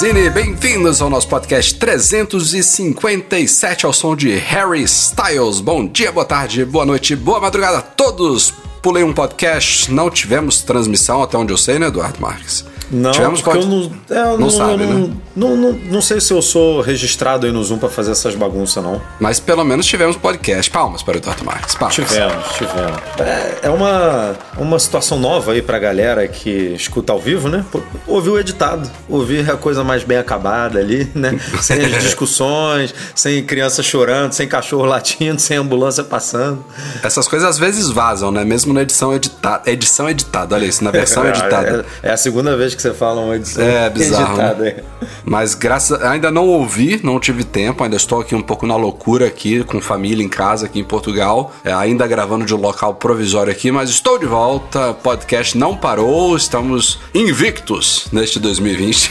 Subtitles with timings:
[0.00, 5.60] Magazine, bem-vindos ao nosso podcast 357 ao som de Harry Styles.
[5.60, 8.50] Bom dia, boa tarde, boa noite, boa madrugada a todos.
[8.80, 12.64] Pulei um podcast, não tivemos transmissão até onde eu sei, né, Eduardo Marques?
[12.90, 15.16] Não, Tivemos porque eu não, é, Não não, sabe, não, né?
[15.36, 18.82] não, não, não sei se eu sou registrado aí no Zoom pra fazer essas bagunças,
[18.82, 19.00] não.
[19.20, 20.70] Mas pelo menos tivemos podcast.
[20.70, 21.94] Palmas para o Eduardo Marques, palmas.
[21.94, 23.00] Tivemos, tivemos.
[23.18, 27.64] É, é uma, uma situação nova aí pra galera que escuta ao vivo, né?
[28.06, 31.38] Ouvir o editado, ouvir a coisa mais bem acabada ali, né?
[31.60, 36.64] Sem as discussões, sem criança chorando, sem cachorro latindo, sem ambulância passando.
[37.02, 38.44] Essas coisas às vezes vazam, né?
[38.44, 39.70] Mesmo na edição editada.
[39.70, 41.84] Edição editada, olha isso, na versão editada.
[42.02, 44.64] É, é a segunda vez que você fala uma edição É, bizarro, editada.
[44.64, 44.76] né?
[45.24, 49.26] Mas graças ainda não ouvi, não tive tempo, ainda estou aqui um pouco na loucura
[49.26, 53.52] aqui, com família em casa aqui em Portugal, é, ainda gravando de um local provisório
[53.52, 59.10] aqui, mas estou de volta, podcast não parou, estamos invictos neste 2020.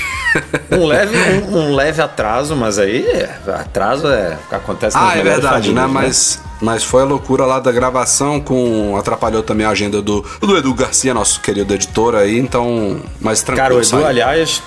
[0.71, 1.15] Um leve,
[1.51, 5.81] um, um leve atraso, mas aí é, atraso é acontece ah, é verdade, né?
[5.81, 10.25] famílias, Mas, mas foi a loucura lá da gravação, com atrapalhou também a agenda do,
[10.39, 13.63] do Edu Garcia, nosso querido editor aí, então, mas tranquilo.
[13.69, 14.07] Cara, o Edu, saiu.
[14.07, 14.61] aliás,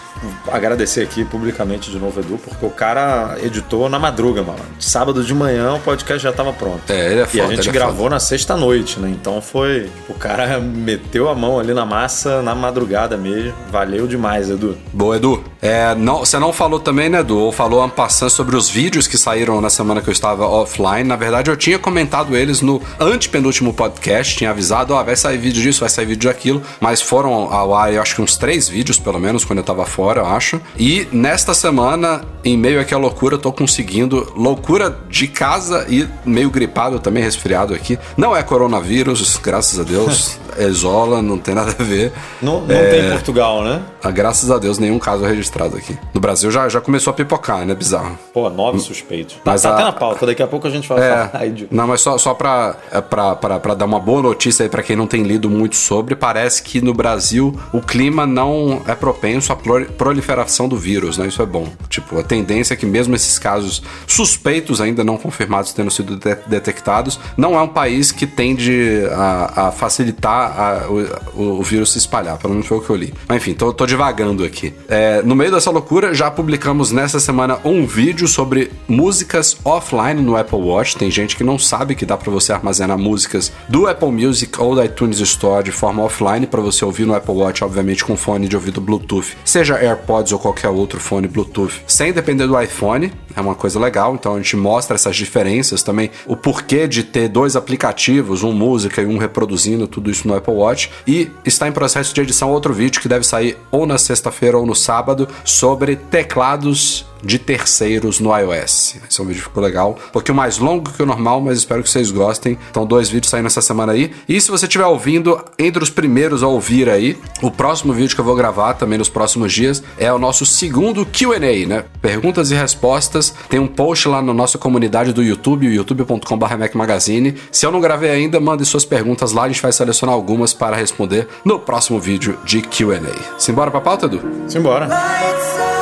[0.50, 4.60] agradecer aqui publicamente de novo, Edu, porque o cara editou na madruga, mano.
[4.78, 6.82] Sábado de manhã o podcast já tava pronto.
[6.88, 9.08] É, ele é E foda, a gente é gravou na sexta-noite, né?
[9.10, 9.90] Então foi.
[10.08, 13.54] O cara meteu a mão ali na massa na madrugada mesmo.
[13.70, 14.76] Valeu demais, Edu.
[14.92, 15.42] Boa, Edu.
[15.60, 17.38] É, não, você não falou também, né, Edu?
[17.38, 21.04] Ou falou passando sobre os vídeos que saíram na semana que eu estava offline.
[21.04, 25.62] Na verdade, eu tinha comentado eles no antepenúltimo podcast, tinha avisado, ó, vai sair vídeo
[25.62, 28.98] disso, vai sair vídeo daquilo, mas foram ao ar, eu acho que uns três vídeos,
[28.98, 30.60] pelo menos, quando eu tava fora, eu acho.
[30.78, 34.32] E nesta semana, em meio àquela loucura, eu tô conseguindo.
[34.36, 37.98] Loucura de casa e meio gripado também, resfriado aqui.
[38.16, 40.38] Não é coronavírus, graças a Deus.
[40.58, 42.12] Exola, não tem nada a ver.
[42.42, 42.90] Não, não É.
[42.90, 43.80] tem Portugal, né?
[44.02, 45.96] Ah, Graças a Deus, nenhum caso registrado aqui.
[46.12, 47.74] No Brasil já, já começou a pipocar, né?
[47.74, 48.18] Bizarro.
[48.34, 49.36] Pô, nove suspeitos.
[49.44, 51.68] Mas tá a- até na pauta, daqui a pouco a gente vai É, falar de.
[51.72, 54.82] Não, mas só, só pra, é, pra, pra, pra dar uma boa notícia aí pra
[54.82, 59.52] quem não tem lido muito sobre, parece que no Brasil o clima não é propenso
[59.52, 61.26] à prol- proliferação do vírus, né?
[61.26, 61.68] Isso é bom.
[61.88, 66.36] Tipo, a tendência é que mesmo esses casos suspeitos, ainda não confirmados, tendo sido de-
[66.46, 70.86] detectados, não é um país que tende a, a facilitar a-
[71.34, 73.14] o, o vírus se espalhar, pelo menos foi o que eu li.
[73.28, 74.72] Mas enfim, tô, tô divagando aqui.
[74.88, 80.36] É, no meio dessa loucura, já publicamos nessa semana um vídeo sobre músicas offline no
[80.36, 80.96] Apple Watch.
[80.96, 84.74] Tem gente que não sabe que dá pra você armazenar músicas do Apple Music ou
[84.74, 88.48] da iTunes Store de forma offline pra você ouvir no Apple Watch, obviamente com fone
[88.48, 93.12] de ouvido Bluetooth, seja AirPods ou qualquer outro fone Bluetooth, sem depender do iPhone.
[93.34, 97.28] É uma coisa legal, então a gente mostra essas diferenças também, o porquê de ter
[97.28, 100.90] dois aplicativos, um música e um reproduzindo tudo isso no Apple Watch.
[101.06, 104.66] E está em processo de edição outro vídeo que deve sair ou na sexta-feira ou
[104.66, 108.96] no sábado sobre teclados de terceiros no iOS.
[109.08, 111.58] Esse é um vídeo que ficou legal, um pouquinho mais longo que o normal, mas
[111.58, 112.58] espero que vocês gostem.
[112.70, 114.12] Então, dois vídeos saindo essa semana aí.
[114.28, 118.20] E se você estiver ouvindo, entre os primeiros a ouvir aí, o próximo vídeo que
[118.20, 121.84] eu vou gravar também nos próximos dias é o nosso segundo QA, né?
[122.00, 123.34] Perguntas e respostas.
[123.48, 127.34] Tem um post lá na nossa comunidade do YouTube, youtube.com.br Magazine.
[127.50, 130.76] Se eu não gravei ainda, mande suas perguntas lá, a gente vai selecionar algumas para
[130.76, 132.92] responder no próximo vídeo de QA.
[133.38, 134.20] Simbora pra pauta, Edu?
[134.48, 134.86] Simbora.
[134.86, 135.81] Lights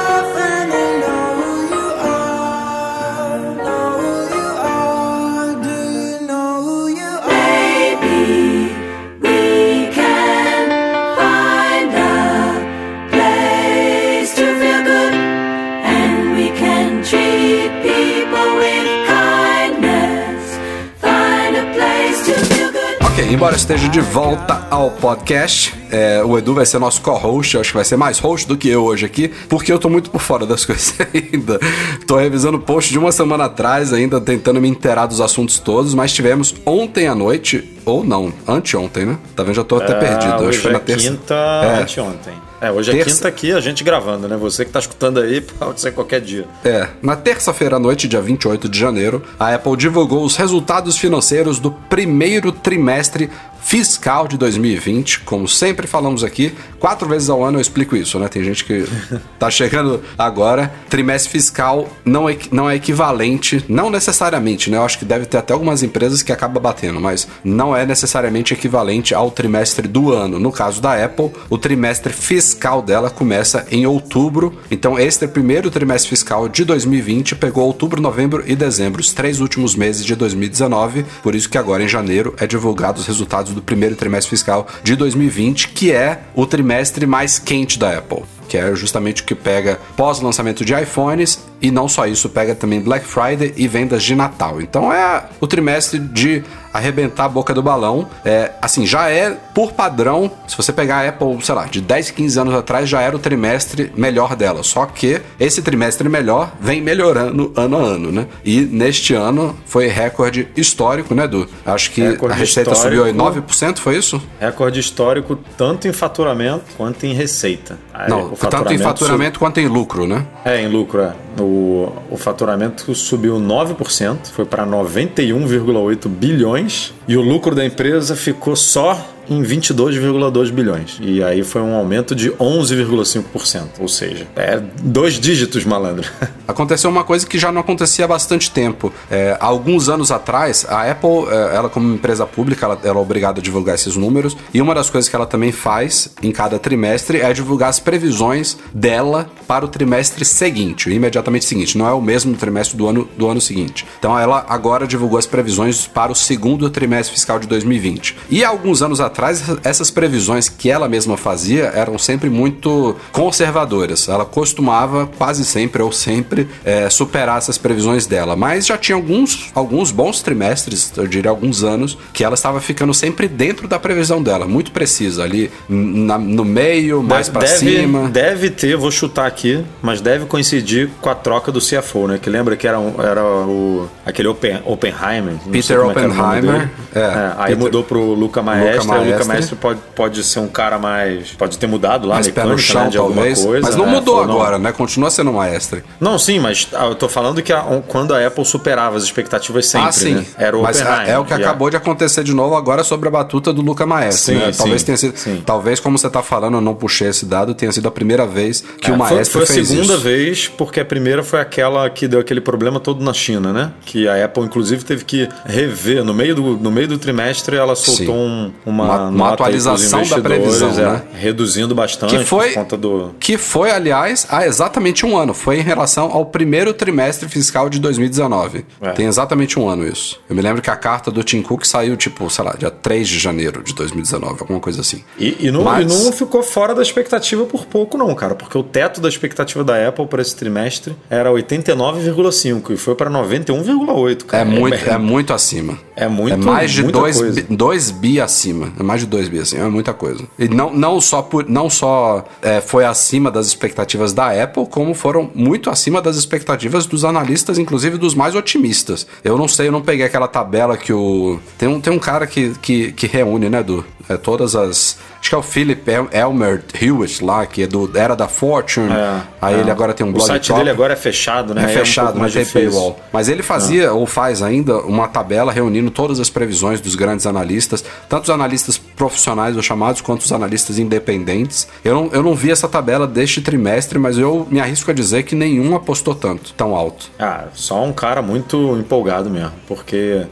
[23.30, 27.76] embora esteja de volta ao podcast, é, o Edu vai ser nosso co-host, acho que
[27.76, 30.44] vai ser mais host do que eu hoje aqui, porque eu tô muito por fora
[30.44, 31.58] das coisas ainda.
[32.06, 35.94] Tô revisando o post de uma semana atrás, ainda tentando me inteirar dos assuntos todos,
[35.94, 39.18] mas tivemos ontem à noite ou não, anteontem, né?
[39.34, 39.54] Tá vendo?
[39.54, 40.34] Já tô até Ah, perdido.
[40.34, 41.10] Acho hoje que foi na é terça.
[41.10, 41.82] quinta, É.
[41.82, 42.34] anteontem.
[42.60, 43.14] É, hoje é Terça.
[43.16, 44.36] quinta aqui, a gente gravando, né?
[44.36, 46.44] Você que tá escutando aí, pode ser qualquer dia.
[46.64, 51.58] É, na terça-feira à noite, dia 28 de janeiro, a Apple divulgou os resultados financeiros
[51.58, 53.30] do primeiro trimestre
[53.62, 55.20] fiscal de 2020.
[55.20, 58.28] Como sempre falamos aqui, quatro vezes ao ano eu explico isso, né?
[58.28, 58.84] Tem gente que
[59.38, 60.72] tá chegando agora.
[60.88, 64.76] Trimestre fiscal não é, não é equivalente, não necessariamente, né?
[64.76, 68.54] Eu acho que deve ter até algumas empresas que acaba batendo, mas não é necessariamente
[68.54, 70.38] equivalente ao trimestre do ano.
[70.38, 74.58] No caso da Apple, o trimestre fiscal dela começa em outubro.
[74.70, 79.74] Então, este primeiro trimestre fiscal de 2020 pegou outubro, novembro e dezembro, os três últimos
[79.74, 81.04] meses de 2019.
[81.22, 84.96] Por isso que agora em janeiro é divulgado os resultados do primeiro trimestre fiscal de
[84.96, 89.78] 2020, que é o trimestre mais quente da Apple que é justamente o que pega
[89.96, 94.60] pós-lançamento de iPhones e não só isso, pega também Black Friday e vendas de Natal.
[94.60, 96.42] Então é o trimestre de
[96.72, 98.08] arrebentar a boca do balão.
[98.24, 102.10] É, assim, já é por padrão, se você pegar a Apple, sei lá, de 10,
[102.12, 104.62] 15 anos atrás, já era o trimestre melhor dela.
[104.62, 108.26] Só que esse trimestre melhor vem melhorando ano a ano, né?
[108.44, 111.48] E neste ano foi recorde histórico, né, Edu?
[111.66, 113.48] Acho que Recorde a receita subiu em histórico.
[113.48, 114.22] 9%, foi isso?
[114.40, 117.78] Recorde histórico tanto em faturamento quanto em receita.
[117.92, 120.26] Aí, Não, o tanto em faturamento quanto em lucro, né?
[120.44, 121.12] É, em lucro, é.
[121.38, 128.56] O, o faturamento subiu 9%, foi para 91,8 bilhões, e o lucro da empresa ficou
[128.56, 128.98] só
[129.30, 130.98] em 22,2 bilhões.
[131.00, 133.64] E aí foi um aumento de 11,5%.
[133.78, 136.10] Ou seja, é dois dígitos, malandro.
[136.46, 138.92] Aconteceu uma coisa que já não acontecia há bastante tempo.
[139.10, 143.00] É, há alguns anos atrás, a Apple, é, ela como empresa pública, ela, ela é
[143.00, 144.36] obrigada a divulgar esses números.
[144.52, 148.58] E uma das coisas que ela também faz em cada trimestre é divulgar as previsões
[148.74, 151.78] dela para o trimestre seguinte, o imediatamente seguinte.
[151.78, 153.86] Não é o mesmo trimestre do ano, do ano seguinte.
[153.98, 158.16] Então ela agora divulgou as previsões para o segundo trimestre fiscal de 2020.
[158.30, 159.19] E há alguns anos atrás,
[159.64, 164.08] essas previsões que ela mesma fazia eram sempre muito conservadoras.
[164.08, 168.34] Ela costumava quase sempre ou sempre é, superar essas previsões dela.
[168.36, 172.92] Mas já tinha alguns, alguns bons trimestres, eu diria alguns anos, que ela estava ficando
[172.92, 178.08] sempre dentro da previsão dela, muito precisa, ali na- no meio, mais para deve, cima.
[178.08, 182.18] Deve ter, vou chutar aqui, mas deve coincidir com a troca do CFO, né?
[182.20, 185.34] Que lembra que era, um- era o, aquele Open, Oppenheimer.
[185.50, 188.90] Peter é Oppenheimer, é, É, aí Peter- mudou pro Luca Maestre.
[188.92, 189.56] aí O Luca Maestre.
[189.56, 191.30] Maestre pode, pode ser um cara mais.
[191.32, 193.44] Pode ter mudado lá, mais pé no mecânica, chão, né, de alguma talvez.
[193.44, 193.66] coisa.
[193.66, 193.92] mas não né?
[193.92, 194.34] mudou Falou, não.
[194.40, 194.72] agora, né?
[194.72, 195.82] Continua sendo maestre.
[196.00, 199.66] Não, sim, mas ah, eu tô falando que a- quando a Apple superava as expectativas
[199.66, 200.14] sempre, ah, sim.
[200.14, 200.24] né?
[200.38, 201.08] Era o Mas Oppenheimer.
[201.08, 204.34] é o que acabou de acontecer de novo agora sobre a batuta do Luca Maestre.
[204.36, 204.52] Sim, né?
[204.52, 205.16] sim, Talvez tenha sido.
[205.16, 205.42] sim.
[205.44, 208.62] Talvez, como você tá falando, eu não puxei esse dado, tenha sido a primeira vez
[208.80, 210.02] que É, o foi- Maestre foi, a fez segunda isso.
[210.02, 213.72] vez, porque a primeira foi aquela que deu aquele problema todo na China, né?
[213.84, 216.04] Que a Apple, inclusive, teve que rever.
[216.04, 220.20] No meio do, no meio do trimestre, ela soltou um- uma, Uma- uma atualização da
[220.20, 221.02] previsão, é, né?
[221.14, 223.14] Reduzindo bastante Que foi, por conta do.
[223.18, 225.32] que foi, aliás, há exatamente um ano.
[225.34, 228.64] Foi em relação ao primeiro trimestre fiscal de 2019.
[228.80, 228.90] É.
[228.92, 230.20] Tem exatamente um ano isso.
[230.28, 233.08] Eu me lembro que a carta do Tim Cook saiu, tipo, sei lá, dia 3
[233.08, 235.02] de janeiro de 2019, alguma coisa assim.
[235.18, 238.34] E, e não, Mas- e não ficou fora da expectativa por pouco, não, cara.
[238.34, 243.10] Porque o teto da expectativa da Apple para esse trimestre era 89,5 e foi para
[243.10, 244.42] 91,8, cara.
[244.42, 245.78] É muito, é muito acima.
[245.96, 247.42] É muito- É mais de muita 2 coisa.
[247.42, 248.72] bi, dois bi acima.
[248.80, 249.64] É mais de 2 bi acima.
[249.64, 250.24] É muita coisa.
[250.38, 254.94] E não, não só, por, não só é, foi acima das expectativas da Apple, como
[254.94, 259.06] foram muito acima das expectativas dos analistas, inclusive dos mais otimistas.
[259.22, 261.38] Eu não sei, eu não peguei aquela tabela que o.
[261.58, 263.84] Tem um, tem um cara que, que, que reúne, né, Edu?
[264.08, 264.98] É, todas as.
[265.20, 268.90] Acho que é o Philip El- Elmer Hewitt lá, que é do, era da Fortune.
[268.90, 269.58] É, Aí é.
[269.60, 270.58] ele agora tem um O blog site top.
[270.58, 271.62] dele agora é fechado, né?
[271.62, 272.98] É Aí fechado, um mais tem paywall.
[273.12, 277.84] Mas ele fazia, ou faz ainda, uma tabela reunindo todas as previsões dos grandes analistas,
[278.08, 281.68] tanto os analistas profissionais ou chamados, quanto os analistas independentes.
[281.84, 285.22] Eu não, eu não vi essa tabela deste trimestre, mas eu me arrisco a dizer
[285.24, 287.10] que nenhum apostou tanto, tão alto.
[287.18, 290.26] Ah, só um cara muito empolgado mesmo, porque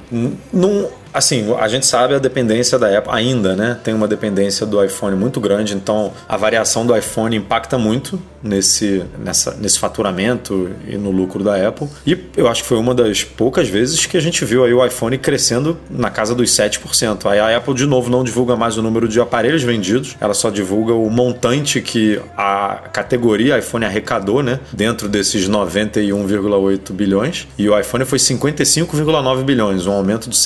[0.53, 3.79] não, assim, a gente sabe a dependência da Apple ainda, né?
[3.83, 9.05] Tem uma dependência do iPhone muito grande, então a variação do iPhone impacta muito nesse,
[9.19, 11.89] nessa, nesse faturamento e no lucro da Apple.
[12.07, 14.85] E eu acho que foi uma das poucas vezes que a gente viu aí o
[14.85, 17.27] iPhone crescendo na casa dos 7%.
[17.27, 20.51] Aí a Apple de novo não divulga mais o número de aparelhos vendidos, ela só
[20.51, 24.61] divulga o montante que a categoria iPhone arrecadou, né?
[24.73, 27.49] Dentro desses 91,8 bilhões.
[27.59, 30.37] E o iPhone foi 55,9 bilhões, um aumento de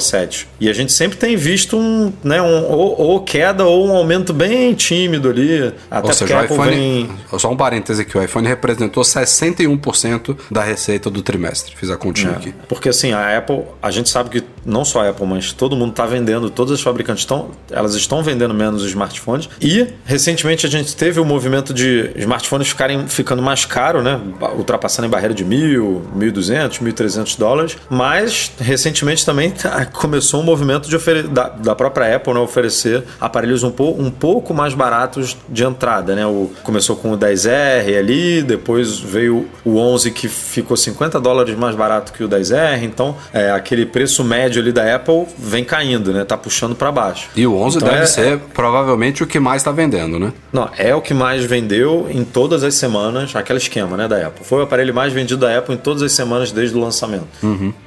[0.00, 0.46] 7,7.
[0.60, 4.32] E a gente sempre tem visto um, né, um ou, ou queda ou um aumento
[4.32, 5.72] bem tímido ali.
[5.90, 6.70] Até Ou seja, o iPhone.
[6.70, 7.10] vem.
[7.38, 11.74] Só um parêntese aqui: o iPhone representou 61% da receita do trimestre.
[11.76, 12.54] Fiz a continha aqui.
[12.68, 15.90] Porque assim, a Apple, a gente sabe que não só a Apple, mas todo mundo
[15.90, 19.48] está vendendo, todas as fabricantes estão, elas estão vendendo menos smartphones.
[19.60, 24.20] E recentemente a gente teve o movimento de smartphones ficarem ficando mais caro, né?
[24.56, 27.76] Ultrapassando em barreira de mil, 1.200, 1.300 dólares.
[27.88, 33.04] Mas recentemente também tá- começou um movimento de ofere- da, da própria Apple né, oferecer
[33.20, 36.26] aparelhos um, pou, um pouco mais baratos de entrada, né?
[36.26, 41.74] O, começou com o 10R ali, depois veio o 11 que ficou 50 dólares mais
[41.74, 42.82] barato que o 10R.
[42.82, 46.24] Então, é, aquele preço médio ali da Apple vem caindo, né?
[46.24, 47.28] Tá puxando para baixo.
[47.36, 50.32] E o 11 Então deve é- ser provavelmente o que mais está vendendo, né?
[50.52, 54.44] Não, é o que mais vendeu em todas as semanas, aquele esquema né, da Apple.
[54.44, 57.26] Foi o aparelho mais vendido da Apple em todas as semanas desde o lançamento.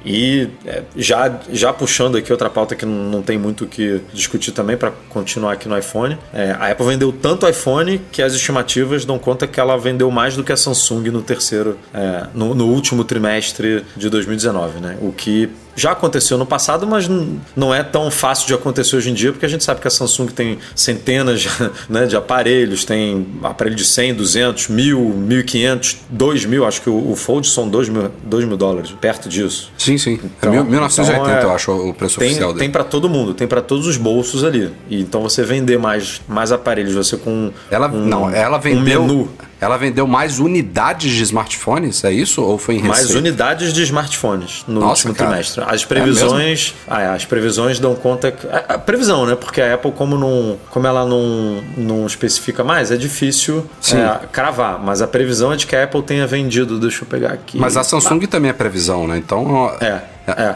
[0.04, 4.50] E é, já, já puxando aqui outra pauta que não, tem muito o que discutir
[4.50, 6.18] também para continuar aqui no iPhone.
[6.32, 10.34] é, a Apple vendeu tanto iPhone que as estimativas dão conta que ela vendeu mais
[10.34, 14.98] do que a Samsung no terceiro, é, no, no último trimestre de 2019, né?
[15.00, 17.08] O que já aconteceu no passado, mas
[17.56, 19.90] não é tão fácil de acontecer hoje em dia, porque a gente sabe que a
[19.90, 21.46] Samsung tem centenas
[21.88, 27.16] né, de aparelhos, tem aparelho de 100, 200, 1000, 1500, 2000, acho que o, o
[27.16, 29.72] Fold são 2 mil, 2 mil dólares, perto disso.
[29.78, 30.20] Sim, sim.
[30.38, 32.60] Então- é mil- 1980, então é- eu acho, o preço Tem, oficial dele.
[32.60, 34.70] tem para todo mundo, tem para todos os bolsos ali.
[34.88, 39.02] E então você vender mais, mais aparelhos, você com Ela, um, não, ela um vendeu.
[39.02, 39.28] menu,
[39.64, 42.42] ela vendeu mais unidades de smartphones, é isso?
[42.42, 43.18] Ou foi em mais receita?
[43.18, 45.30] unidades de smartphones no Nossa, último cara.
[45.30, 45.64] trimestre.
[45.66, 49.34] As É previsões, ah, é, as previsões dão conta que, a, a previsão, né?
[49.34, 54.78] Porque a Apple como não, como ela não, não especifica mais, é difícil é, cravar,
[54.78, 57.58] mas a previsão é de que a Apple tenha vendido, deixa eu pegar aqui.
[57.58, 59.16] Mas a Samsung também é previsão, né?
[59.16, 59.44] Então.
[59.50, 60.54] ó, É, é.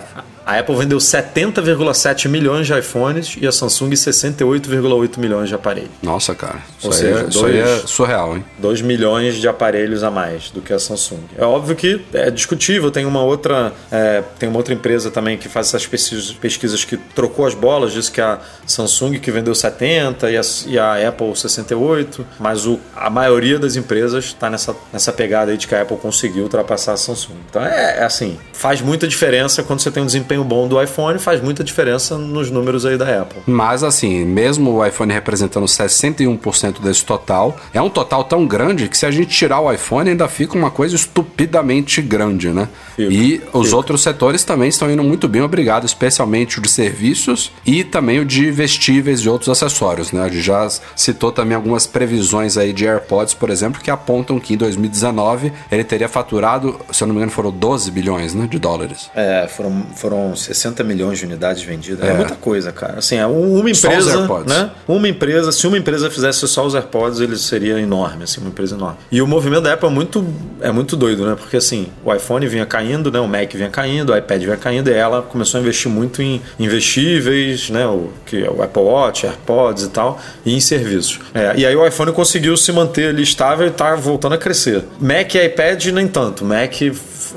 [0.49, 5.91] A Apple vendeu 70,7 milhões de iPhones e a Samsung 68,8 milhões de aparelhos.
[6.03, 6.61] Nossa, cara.
[6.79, 8.45] Isso, Ou aí, seja, é, isso aí é dois- surreal, hein?
[8.59, 11.21] 2 milhões de aparelhos a mais do que a Samsung.
[11.37, 15.51] É óbvio que é discutível, tem uma outra, é, tem uma outra empresa também que
[15.51, 20.31] faz essas pesquisas, pesquisas que trocou as bolas, disse que a Samsung que vendeu 70
[20.31, 25.13] e a, e a Apple 68, mas o, a maioria das empresas está nessa, nessa
[25.13, 27.35] pegada aí de que a Apple conseguiu ultrapassar a Samsung.
[27.51, 31.19] Então é, é assim, faz muita diferença quando você tem um desempenho bom do iPhone,
[31.19, 33.41] faz muita diferença nos números aí da Apple.
[33.47, 38.97] Mas assim, mesmo o iPhone representando 61% desse total, é um total tão grande que
[38.97, 42.69] se a gente tirar o iPhone ainda fica uma coisa estupidamente grande, né?
[42.97, 43.77] Fica, e os fica.
[43.77, 48.25] outros setores também estão indo muito bem, obrigado, especialmente o de serviços e também o
[48.25, 50.23] de vestíveis e outros acessórios, né?
[50.23, 54.55] A gente já citou também algumas previsões aí de AirPods, por exemplo, que apontam que
[54.55, 58.59] em 2019 ele teria faturado, se eu não me engano, foram 12 bilhões né, de
[58.59, 59.11] dólares.
[59.15, 62.07] É, foram, foram 60 milhões de unidades vendidas.
[62.09, 62.15] É, É.
[62.15, 62.99] muita coisa, cara.
[62.99, 64.71] Assim, é um- uma empresa, né?
[64.87, 68.75] Uma empresa, se uma empresa fizesse só os AirPods, ele seria enorme, assim, uma empresa
[68.77, 68.99] enorme.
[69.11, 70.27] E o movimento da Apple é muito,
[70.61, 71.37] é muito doido, né?
[71.39, 73.19] Porque assim, o iPhone vinha caindo, né?
[73.21, 76.41] O Mac vinha caindo, o iPad vinha caindo, e ela começou a investir muito em
[76.59, 77.87] investíveis, né?
[77.87, 81.21] O que é o Apple Watch, AirPods e tal, e em serviços.
[81.35, 84.85] É, e aí o iPhone conseguiu se manter ali estável e tá voltando a crescer.
[85.01, 86.45] Mac e iPad nem tanto.
[86.45, 86.73] Mac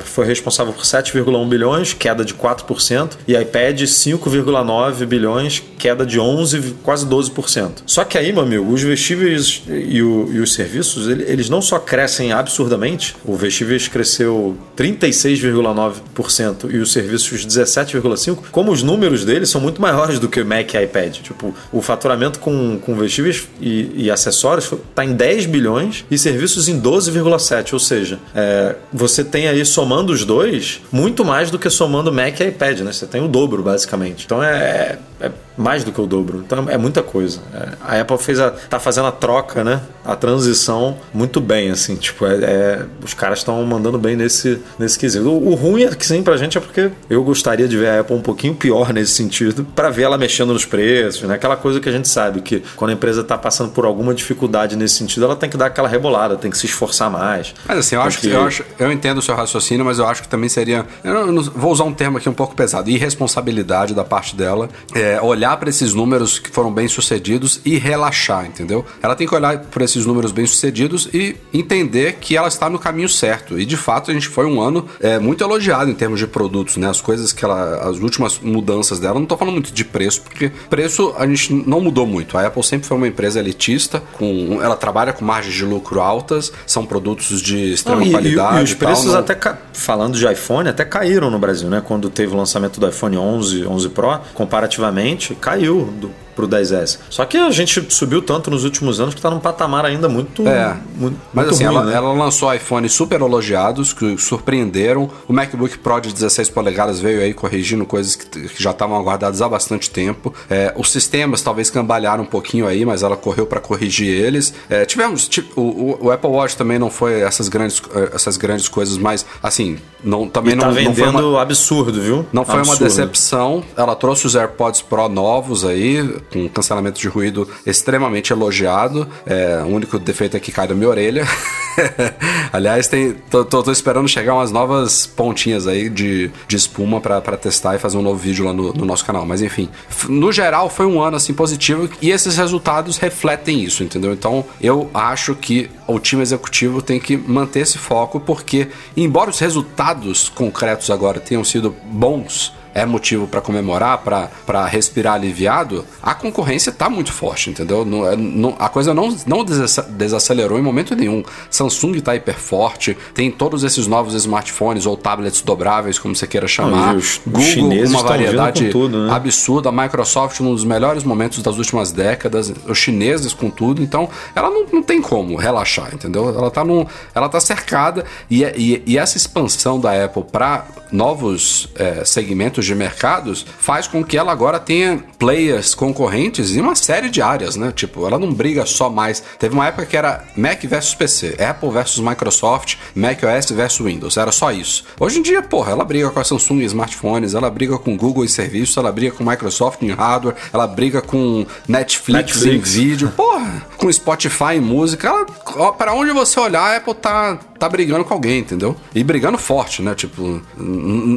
[0.01, 6.75] foi responsável por 7,1 bilhões, queda de 4%, e iPad 5,9 bilhões, queda de 11,
[6.83, 7.83] quase 12%.
[7.85, 11.61] Só que aí, meu amigo, os vestíveis e, o- e os serviços, ele- eles não
[11.61, 19.49] só crescem absurdamente, o vestíveis cresceu 36,9% e os serviços 17,5%, como os números deles
[19.49, 21.17] são muito maiores do que o Mac e iPad.
[21.17, 26.67] Tipo, o faturamento com, com vestíveis e, e acessórios está em 10 bilhões e serviços
[26.67, 27.73] em 12,7%.
[27.73, 32.39] Ou seja, é, você tem aí somando os dois muito mais do que somando Mac
[32.39, 32.91] e iPad, né?
[32.91, 34.25] Você tem o dobro, basicamente.
[34.25, 36.43] Então é, é mais do que o dobro.
[36.45, 37.39] Então é muita coisa.
[37.53, 39.81] É, a Apple fez a, tá fazendo a troca, né?
[40.03, 41.95] A transição muito bem, assim.
[41.95, 45.27] Tipo, é, é- os caras estão mandando bem nesse, nesse quesito.
[45.29, 47.99] O, o ruim é que sim pra gente é porque eu gostaria de ver a
[48.01, 51.35] Apple um pouquinho pior nesse sentido, para ver ela mexendo nos preços, né?
[51.35, 54.75] Aquela coisa que a gente sabe que quando a empresa tá passando por alguma dificuldade
[54.75, 57.53] nesse sentido, ela tem que dar aquela rebolada, tem que se esforçar mais.
[57.67, 60.21] Mas assim, eu acho, que, eu acho, eu entendo o seu raciocínio, mas eu acho
[60.21, 62.89] que também seria, eu não- eu não- vou usar um termo aqui um pouco pesado,
[62.89, 67.75] irresponsabilidade da parte dela, é, olhar olhar para esses números que foram bem sucedidos e
[67.79, 68.85] relaxar, entendeu?
[69.01, 72.77] Ela tem que olhar por esses números bem sucedidos e entender que ela está no
[72.77, 73.59] caminho certo.
[73.59, 76.77] E de fato a gente foi um ano é, muito elogiado em termos de produtos,
[76.77, 76.87] né?
[76.87, 80.51] As coisas que ela, as últimas mudanças dela, não tô falando muito de preço, porque
[80.69, 82.37] preço a gente não mudou muito.
[82.37, 86.51] A Apple sempre foi uma empresa elitista, com, ela trabalha com margens de lucro altas,
[86.67, 88.59] são produtos de extrema Não, e, e- qualidade.
[88.59, 89.35] e os e tal, preços não- até,
[89.73, 91.81] falando de iPhone, até caíram no Brasil, né?
[91.83, 96.99] Quando teve o lançamento do iPhone 11, 11 Pro, comparativamente, caiu do, pro 10S.
[97.09, 100.47] Só que a gente subiu tanto nos últimos anos que tá num patamar ainda muito,
[100.47, 100.75] É.
[100.95, 101.93] muito, Mas muito assim, ruim, ela, né?
[101.95, 105.09] ela lançou iPhones super elogiados, que surpreenderam.
[105.27, 109.41] O MacBook Pro de 16 polegadas veio aí corrigindo coisas que, que já estavam aguardadas
[109.41, 110.33] há bastante tempo.
[110.49, 114.53] É, os sistemas talvez cambalharam um pouquinho aí, mas ela correu para corrigir eles.
[114.69, 118.97] É, tivemos, o, o- Apple Watch também não foi essas grandes, eh, essas grandes coisas,
[118.97, 122.25] mas assim, não, também E não, tá não foi vendendo uma, absurdo, viu?
[122.33, 122.83] não foi uma Absurdo.
[122.83, 123.63] decepção.
[123.77, 129.07] Ela trouxe os AirPods Pro novos aí, com cancelamento de ruído extremamente elogiado.
[129.25, 131.25] É, o único defeito é que cai da minha orelha.
[132.51, 137.21] Aliás, tem, tô, tô- tô esperando chegar umas novas pontinhas aí de, de espuma pra
[137.37, 139.25] testar e fazer um novo vídeo lá no, no nosso canal.
[139.25, 139.69] Mas enfim,
[140.09, 144.13] no geral foi um ano assim positivo e esses resultados refletem isso, entendeu?
[144.13, 149.39] Então eu acho que o time executivo tem que manter esse foco porque, embora os
[149.39, 156.71] resultados concretos agora tenham sido bons, é motivo para comemorar, para respirar aliviado, a concorrência
[156.71, 157.83] tá muito forte, entendeu?
[157.85, 161.23] Não, é- não- a coisa não, não desace- desacelerou em momento nenhum.
[161.49, 166.47] Samsung tá hiper forte, tem todos esses novos smartphones ou tablets dobráveis, como você queira
[166.47, 166.95] chamar.
[166.95, 169.13] Os- os Google, chineses uma variedade com tudo, né?
[169.13, 169.69] absurda.
[169.69, 172.51] A Microsoft, um dos melhores momentos das últimas décadas.
[172.67, 173.81] Os chineses com tudo.
[173.81, 176.29] Então, ela não, não tem como relaxar, entendeu?
[176.29, 178.05] Ela tá, num, ela tá cercada.
[178.29, 184.03] E, e, e essa expansão da Apple para novos eh, segmentos de mercados faz com
[184.03, 187.71] que ela agora tenha players concorrentes em uma série de áreas, né?
[187.71, 189.21] Tipo, ela não briga só mais.
[189.39, 194.17] Teve uma época que era Mac versus PC, Apple versus Microsoft, Mac OS versus Windows.
[194.17, 194.83] Era só isso.
[194.99, 198.23] Hoje em dia, porra, ela briga com a Samsung em smartphones, ela briga com Google
[198.25, 202.73] em serviços, ela briga com Microsoft em hardware, ela briga com Netflix, em Netflix.
[202.73, 205.07] vídeo, porra, com Spotify em música.
[205.07, 205.25] Ela,
[205.57, 208.75] ó, pra onde você olhar, a Apple tá, tá brigando com alguém, entendeu?
[208.93, 209.93] E brigando forte, né?
[209.95, 210.41] Tipo,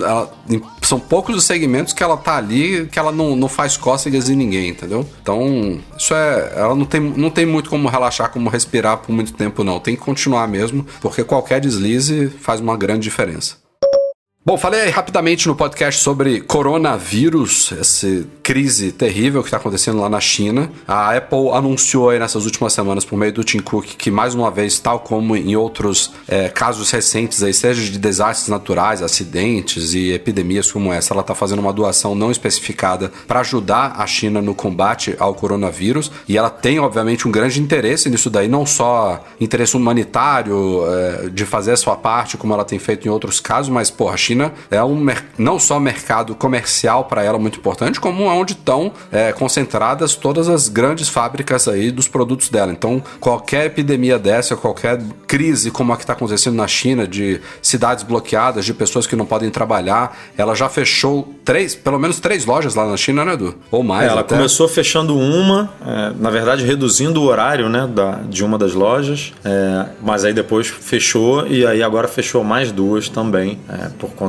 [0.02, 3.76] ela- em- são poucos os segmentos que ela tá ali que ela não, não faz
[3.76, 5.06] cócegas em ninguém, entendeu?
[5.22, 6.52] Então, isso é.
[6.56, 9.80] Ela não tem, não tem muito como relaxar, como respirar por muito tempo, não.
[9.80, 13.63] Tem que continuar mesmo, porque qualquer deslize faz uma grande diferença.
[14.46, 20.20] Bom, falei rapidamente no podcast sobre coronavírus, essa crise terrível que está acontecendo lá na
[20.20, 20.70] China.
[20.86, 24.50] A Apple anunciou aí nessas últimas semanas, por meio do Tim Cook, que mais uma
[24.50, 30.12] vez, tal como em outros eh, casos recentes, aí, seja de desastres naturais, acidentes e
[30.12, 34.54] epidemias como essa, ela está fazendo uma doação não especificada para ajudar a China no
[34.54, 36.12] combate ao coronavírus.
[36.28, 41.46] E ela tem, obviamente, um grande interesse nisso daí, não só interesse humanitário, eh, de
[41.46, 44.33] fazer a sua parte, como ela tem feito em outros casos, mas, pô, a China
[44.70, 45.04] é um
[45.38, 50.68] não só mercado comercial para ela muito importante, como onde estão eh, concentradas todas as
[50.68, 52.72] grandes fábricas aí dos produtos dela.
[52.72, 58.04] Então, qualquer epidemia dessa, qualquer crise como a que está acontecendo na China, de cidades
[58.04, 62.74] bloqueadas, de pessoas que não podem trabalhar, ela já fechou três, pelo menos três lojas
[62.74, 63.54] lá na China, né, Edu?
[63.70, 64.08] Ou mais.
[64.08, 64.36] É, ela até.
[64.36, 69.32] começou fechando uma, é, na verdade reduzindo o horário né, da, de uma das lojas,
[69.44, 74.23] é, mas aí depois fechou e aí agora fechou mais duas também é, por conta,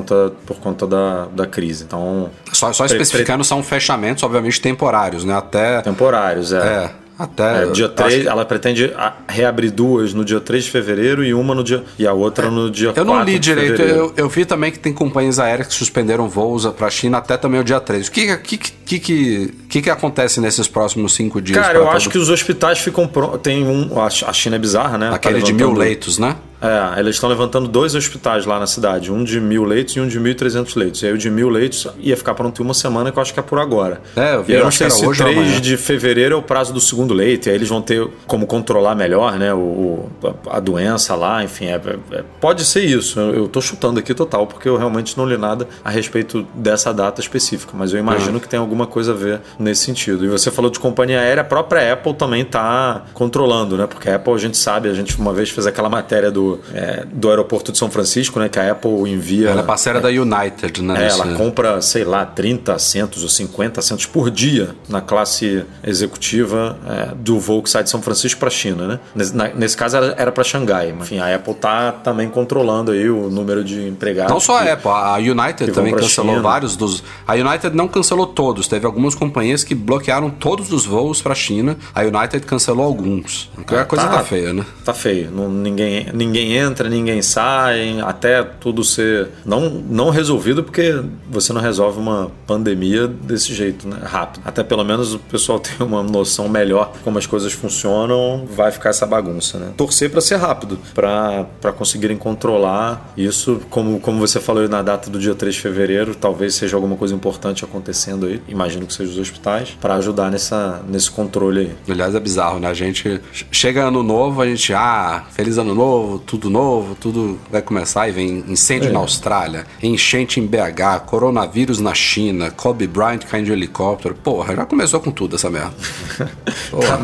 [0.46, 1.84] por conta da, da crise.
[1.84, 5.36] Então, Só, só especificando, são fechamentos, obviamente, temporários, né?
[5.36, 5.82] Até.
[5.82, 6.58] temporários, é.
[6.58, 7.64] É, até.
[7.64, 11.24] É, dia acho 3, que- ela pretende a- reabrir duas no dia 3 de fevereiro
[11.24, 11.84] e uma no dia.
[11.98, 14.80] E a outra no dia 4 Eu não li direito, eu, eu vi também que
[14.80, 18.08] tem companhias aéreas que suspenderam voos para a China até também o dia 3.
[18.08, 21.58] O que que, que, que, que, que acontece nesses próximos cinco dias?
[21.58, 23.40] Cara, eu todo- acho que os hospitais ficam prontos.
[23.42, 23.90] Tem um.
[24.02, 25.10] A China é bizarra, né?
[25.10, 26.36] Tá Aquele de mil leitos, né?
[26.66, 30.08] É, eles estão levantando dois hospitais lá na cidade, um de mil leitos e um
[30.08, 31.02] de 1.300 leitos.
[31.04, 33.34] E aí o de mil leitos ia ficar pronto em uma semana, que eu acho
[33.34, 34.02] que é por agora.
[34.16, 35.62] É, eu vi, e aí eu não sei se hoje ou 3 amanhã.
[35.62, 38.96] de fevereiro é o prazo do segundo leito, e aí eles vão ter como controlar
[38.96, 40.10] melhor, né, o,
[40.50, 43.20] a doença lá, enfim, é- é- pode ser isso.
[43.20, 47.22] Eu, tô chutando aqui total, porque eu realmente não li nada a respeito dessa data
[47.22, 50.26] específica, mas eu imagino que tem alguma coisa a ver nesse sentido.
[50.26, 54.16] E você falou de companhia aérea, a própria Apple também tá controlando, né, porque a
[54.16, 57.30] Apple a gente sabe, a gente uma vez fez aquela matéria do do, é, do
[57.30, 58.50] aeroporto de São Francisco, né?
[58.50, 59.50] Que a Apple envia.
[59.50, 61.06] Ela é parceira da United, né?
[61.06, 66.78] É, ela compra, sei lá, 30 assentos ou 50 assentos por dia na classe executiva
[66.88, 69.00] é, do voo que sai de São Francisco para a China, né?
[69.16, 73.10] Nesse, na- nesse caso era, para Xangai, mas enfim, a Apple tá também controlando aí
[73.10, 74.32] o número de empregados.
[74.32, 76.42] Não só que- a Apple, a United também cancelou China.
[76.42, 77.04] vários dos.
[77.28, 81.36] A United não cancelou todos, teve algumas companhias que bloquearam todos os voos para a
[81.36, 81.78] China.
[81.94, 83.50] A United cancelou alguns.
[83.68, 84.66] A coisa tá, feia, né?
[84.84, 85.32] Tá feio.
[85.32, 91.62] Não, ninguém, ninguém entra, ninguém sai, até tudo ser não, não resolvido, porque você não
[91.62, 93.98] resolve uma pandemia desse jeito, né?
[94.04, 94.42] Rápido.
[94.46, 98.72] Até pelo menos o pessoal ter uma noção melhor de como as coisas funcionam, vai
[98.72, 99.72] ficar essa bagunça, né?
[99.78, 105.20] Torcer para ser rápido, para conseguirem controlar isso, como, como você falou na data do
[105.20, 109.18] dia 3 de fevereiro, talvez seja alguma coisa importante acontecendo aí, imagino que seja os
[109.18, 111.94] hospitais, para ajudar nessa, nesse controle aí.
[111.94, 112.68] Aliás, é bizarro, né?
[112.68, 113.22] A gente
[113.52, 118.12] chega ano novo, a gente, ah, feliz ano novo, tudo novo, tudo vai começar e
[118.12, 118.92] vem incêndio É.
[118.92, 124.16] na Austrália, enchente em BH, coronavírus na China, Kobe Bryant caindo de helicóptero.
[124.16, 125.74] Porra, já começou com tudo essa merda.
[126.72, 127.00] Porra.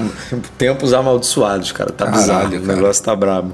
[0.57, 1.91] Tempos amaldiçoados, cara.
[1.91, 2.47] Tá Caralho, bizarro.
[2.55, 2.75] O cara.
[2.75, 3.53] negócio tá brabo.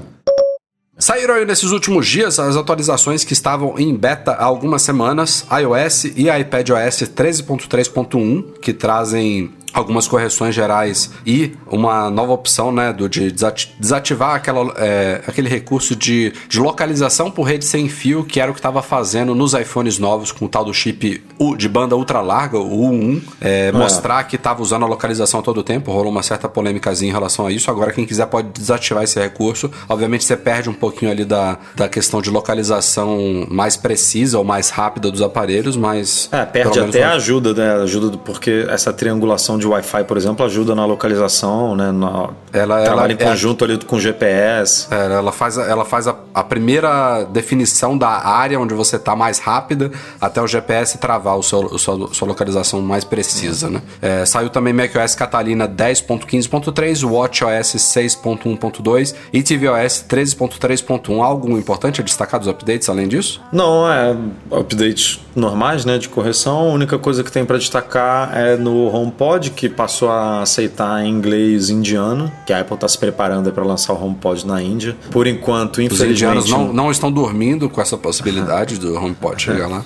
[1.00, 6.06] Saíram aí nesses últimos dias as atualizações que estavam em beta há algumas semanas, iOS
[6.16, 13.30] e iPadOS 13.3.1, que trazem algumas correções gerais e uma nova opção né, do, de
[13.30, 18.50] desati- desativar aquela, é, aquele recurso de, de localização por rede sem fio, que era
[18.50, 21.96] o que estava fazendo nos iPhones novos com o tal do chip U- de banda
[21.96, 26.10] ultra larga, o U1, é, mostrar que estava usando a localização todo o tempo, rolou
[26.10, 27.70] uma certa polêmicazinha em relação a isso.
[27.70, 29.70] Agora, quem quiser pode desativar esse recurso.
[29.88, 34.70] Obviamente, você perde um pouquinho ali da, da questão de localização mais precisa ou mais
[34.70, 36.28] rápida dos aparelhos, mas.
[36.32, 37.82] É, perde até a ajuda, né?
[37.82, 41.90] Ajuda porque essa triangulação de Wi-Fi, por exemplo, ajuda na localização, né?
[41.92, 44.86] Na, Ela- trabalha ela- em conjunto ali com GPS.
[44.90, 49.40] É, ela faz, ela faz a, a primeira definição da área onde você está mais
[49.40, 53.82] rápida até o GPS travar o seu, o sua, sua localização mais precisa, né?
[54.00, 61.20] É, saiu também macOS Catalina 10.15.3, WatchOS 6.1.2 e tvOS 13.3.1.
[61.20, 63.40] Algo importante a destacar dos updates além disso?
[63.52, 64.16] Não, é
[64.52, 66.70] updates normais, né, de correção.
[66.70, 71.68] A única coisa que tem para destacar é no HomePod, que passou a aceitar inglês
[71.68, 74.96] indiano, que a Apple está se preparando para lançar o HomePod na Índia.
[75.10, 79.84] Por enquanto, infelizmente, indianos não, não estão dormindo com essa possibilidade do HomePod chegar lá.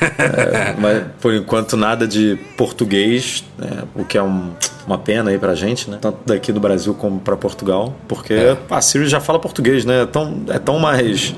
[0.00, 4.50] É, mas por enquanto nada de português, né, o que é um-
[4.86, 5.98] uma pena aí pra gente, né?
[6.00, 8.56] Tanto daqui do Brasil como pra Portugal, porque É.
[8.70, 10.02] a Siri já fala português, né?
[10.02, 11.34] É tão, é tão mais.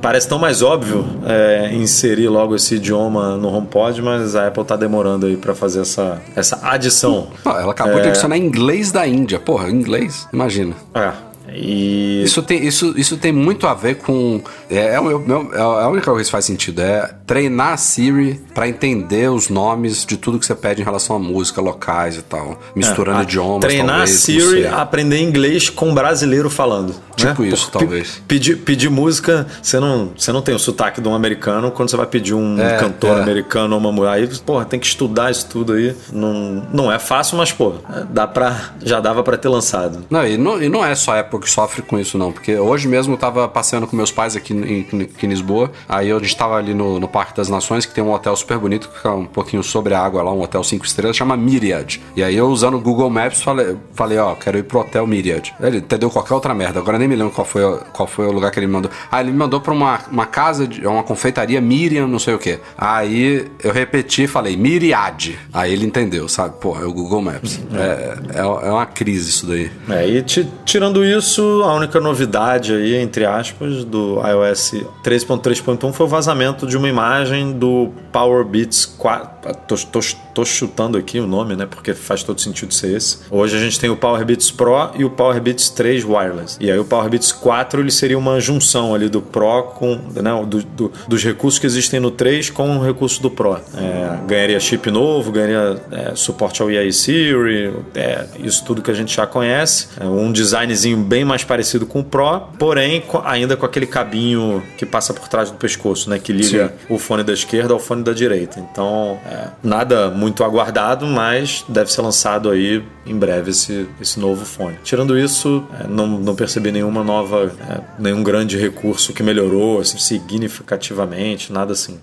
[0.00, 4.74] Parece tão mais óbvio é, inserir logo esse idioma no HomePod, mas a Apple tá
[4.74, 7.28] demorando aí pra fazer essa, essa adição.
[7.46, 8.02] Ela acabou É.
[8.02, 9.38] de adicionar inglês da Índia.
[9.38, 10.26] Porra, inglês?
[10.32, 10.74] Imagina.
[10.92, 11.12] É.
[11.54, 12.22] E.
[12.24, 14.40] Isso tem, isso, isso tem muito a ver com.
[14.70, 16.80] É, é, o meu- é a única coisa que faz sentido.
[16.80, 21.16] É treinar a Siri pra entender os nomes de tudo que você pede em relação
[21.16, 22.58] à música, locais e tal.
[22.74, 23.60] Misturando a- idiomas.
[23.60, 26.94] Treinar talvez, a Siri a aprender inglês com brasileiro falando.
[27.16, 27.48] Tipo né?
[27.48, 28.22] isso, Porque talvez.
[28.26, 31.96] Pedir, pedir música, você não, você não tem o sotaque de um americano quando você
[31.96, 33.22] vai pedir um É, cantor é.
[33.22, 34.12] americano ou uma mulher.
[34.12, 35.94] Aí, porra, tem que estudar isso tudo aí.
[36.12, 37.74] Não, não é fácil, mas, pô,
[38.10, 40.04] dá pra, já dava pra ter lançado.
[40.10, 42.30] Não, e não, e não é só a Apple que sofre com isso, não.
[42.32, 45.70] Porque hoje mesmo eu tava passeando com meus pais aqui em, aqui em Lisboa.
[45.88, 48.58] Aí a gente tava ali no, no Parque das Nações, que tem um hotel super
[48.58, 52.00] bonito, que fica um pouquinho sobre a água lá, um hotel 5 estrelas, chama Myriad.
[52.16, 55.52] E aí eu usando o Google Maps falei, falei ó, quero ir pro hotel Myriad.
[55.60, 56.78] Ele entendeu qualquer outra merda.
[56.80, 58.90] Agora nem me lembro qual foi, qual foi o lugar que ele me mandou.
[59.10, 62.38] Ah, ele me mandou pra uma, uma casa, de, uma confeitaria Miriam, não sei o
[62.38, 62.58] que.
[62.76, 65.38] Aí eu repeti e falei Myriad.
[65.52, 66.54] Aí ele entendeu, sabe?
[66.60, 67.60] Pô, é o Google Maps.
[67.74, 69.70] É, é, é uma crise isso daí.
[69.88, 71.21] É, e ti- tirando isso,
[71.64, 74.72] a única novidade aí, entre aspas, do iOS
[75.04, 79.54] 13.3.1 foi o vazamento de uma imagem do Power Beats 4.
[79.66, 80.00] Tô, tô,
[80.34, 81.66] tô chutando aqui o nome, né?
[81.66, 83.18] Porque faz todo sentido ser esse.
[83.30, 86.56] Hoje a gente tem o Power Beats Pro e o Power Beats 3 Wireless.
[86.60, 89.98] E aí o Power Beats 4 ele seria uma junção ali do Pro com.
[90.14, 93.56] Né, do- do- dos recursos que existem no 3 com o recurso do Pro.
[93.76, 98.94] É, ganharia chip novo, ganharia é, suporte ao EA Siri, é, isso tudo que a
[98.94, 99.88] gente já conhece.
[100.00, 104.86] É, um designzinho bem mais parecido com o Pro, porém ainda com aquele cabinho que
[104.86, 106.18] passa por trás do pescoço, né?
[106.18, 108.58] Que liga o fone da esquerda ao fone da direita.
[108.60, 114.44] Então, é, nada muito aguardado, mas deve ser lançado aí em breve esse, esse novo
[114.44, 114.78] fone.
[114.84, 119.98] Tirando isso, é, não, não percebi nenhuma nova, é, nenhum grande recurso que melhorou assim,
[119.98, 121.98] significativamente, nada assim.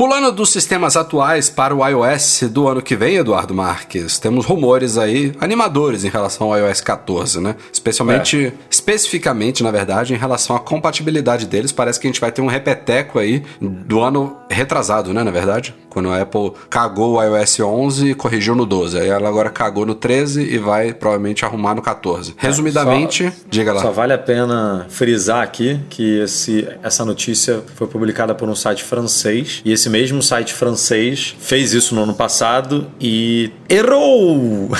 [0.00, 4.96] Pulando dos sistemas atuais para o iOS do ano que vem, Eduardo Marques, temos rumores
[4.96, 7.54] aí animadores em relação ao iOS 14, né?
[7.70, 8.52] Especialmente, É.
[8.70, 11.70] especificamente, na verdade, em relação à compatibilidade deles.
[11.70, 15.22] Parece que a gente vai ter um repeteco aí do ano retrasado, né?
[15.22, 18.98] Na verdade, quando a Apple cagou o iOS 11 e corrigiu no 12.
[18.98, 22.32] Aí ela agora cagou no 13 e vai provavelmente arrumar no 14.
[22.38, 23.82] Resumidamente, É, Só- diga lá.
[23.82, 28.82] Só vale a pena frisar aqui que esse, essa notícia foi publicada por um site
[28.82, 34.70] francês e esse mesmo site francês fez isso no ano passado e errou!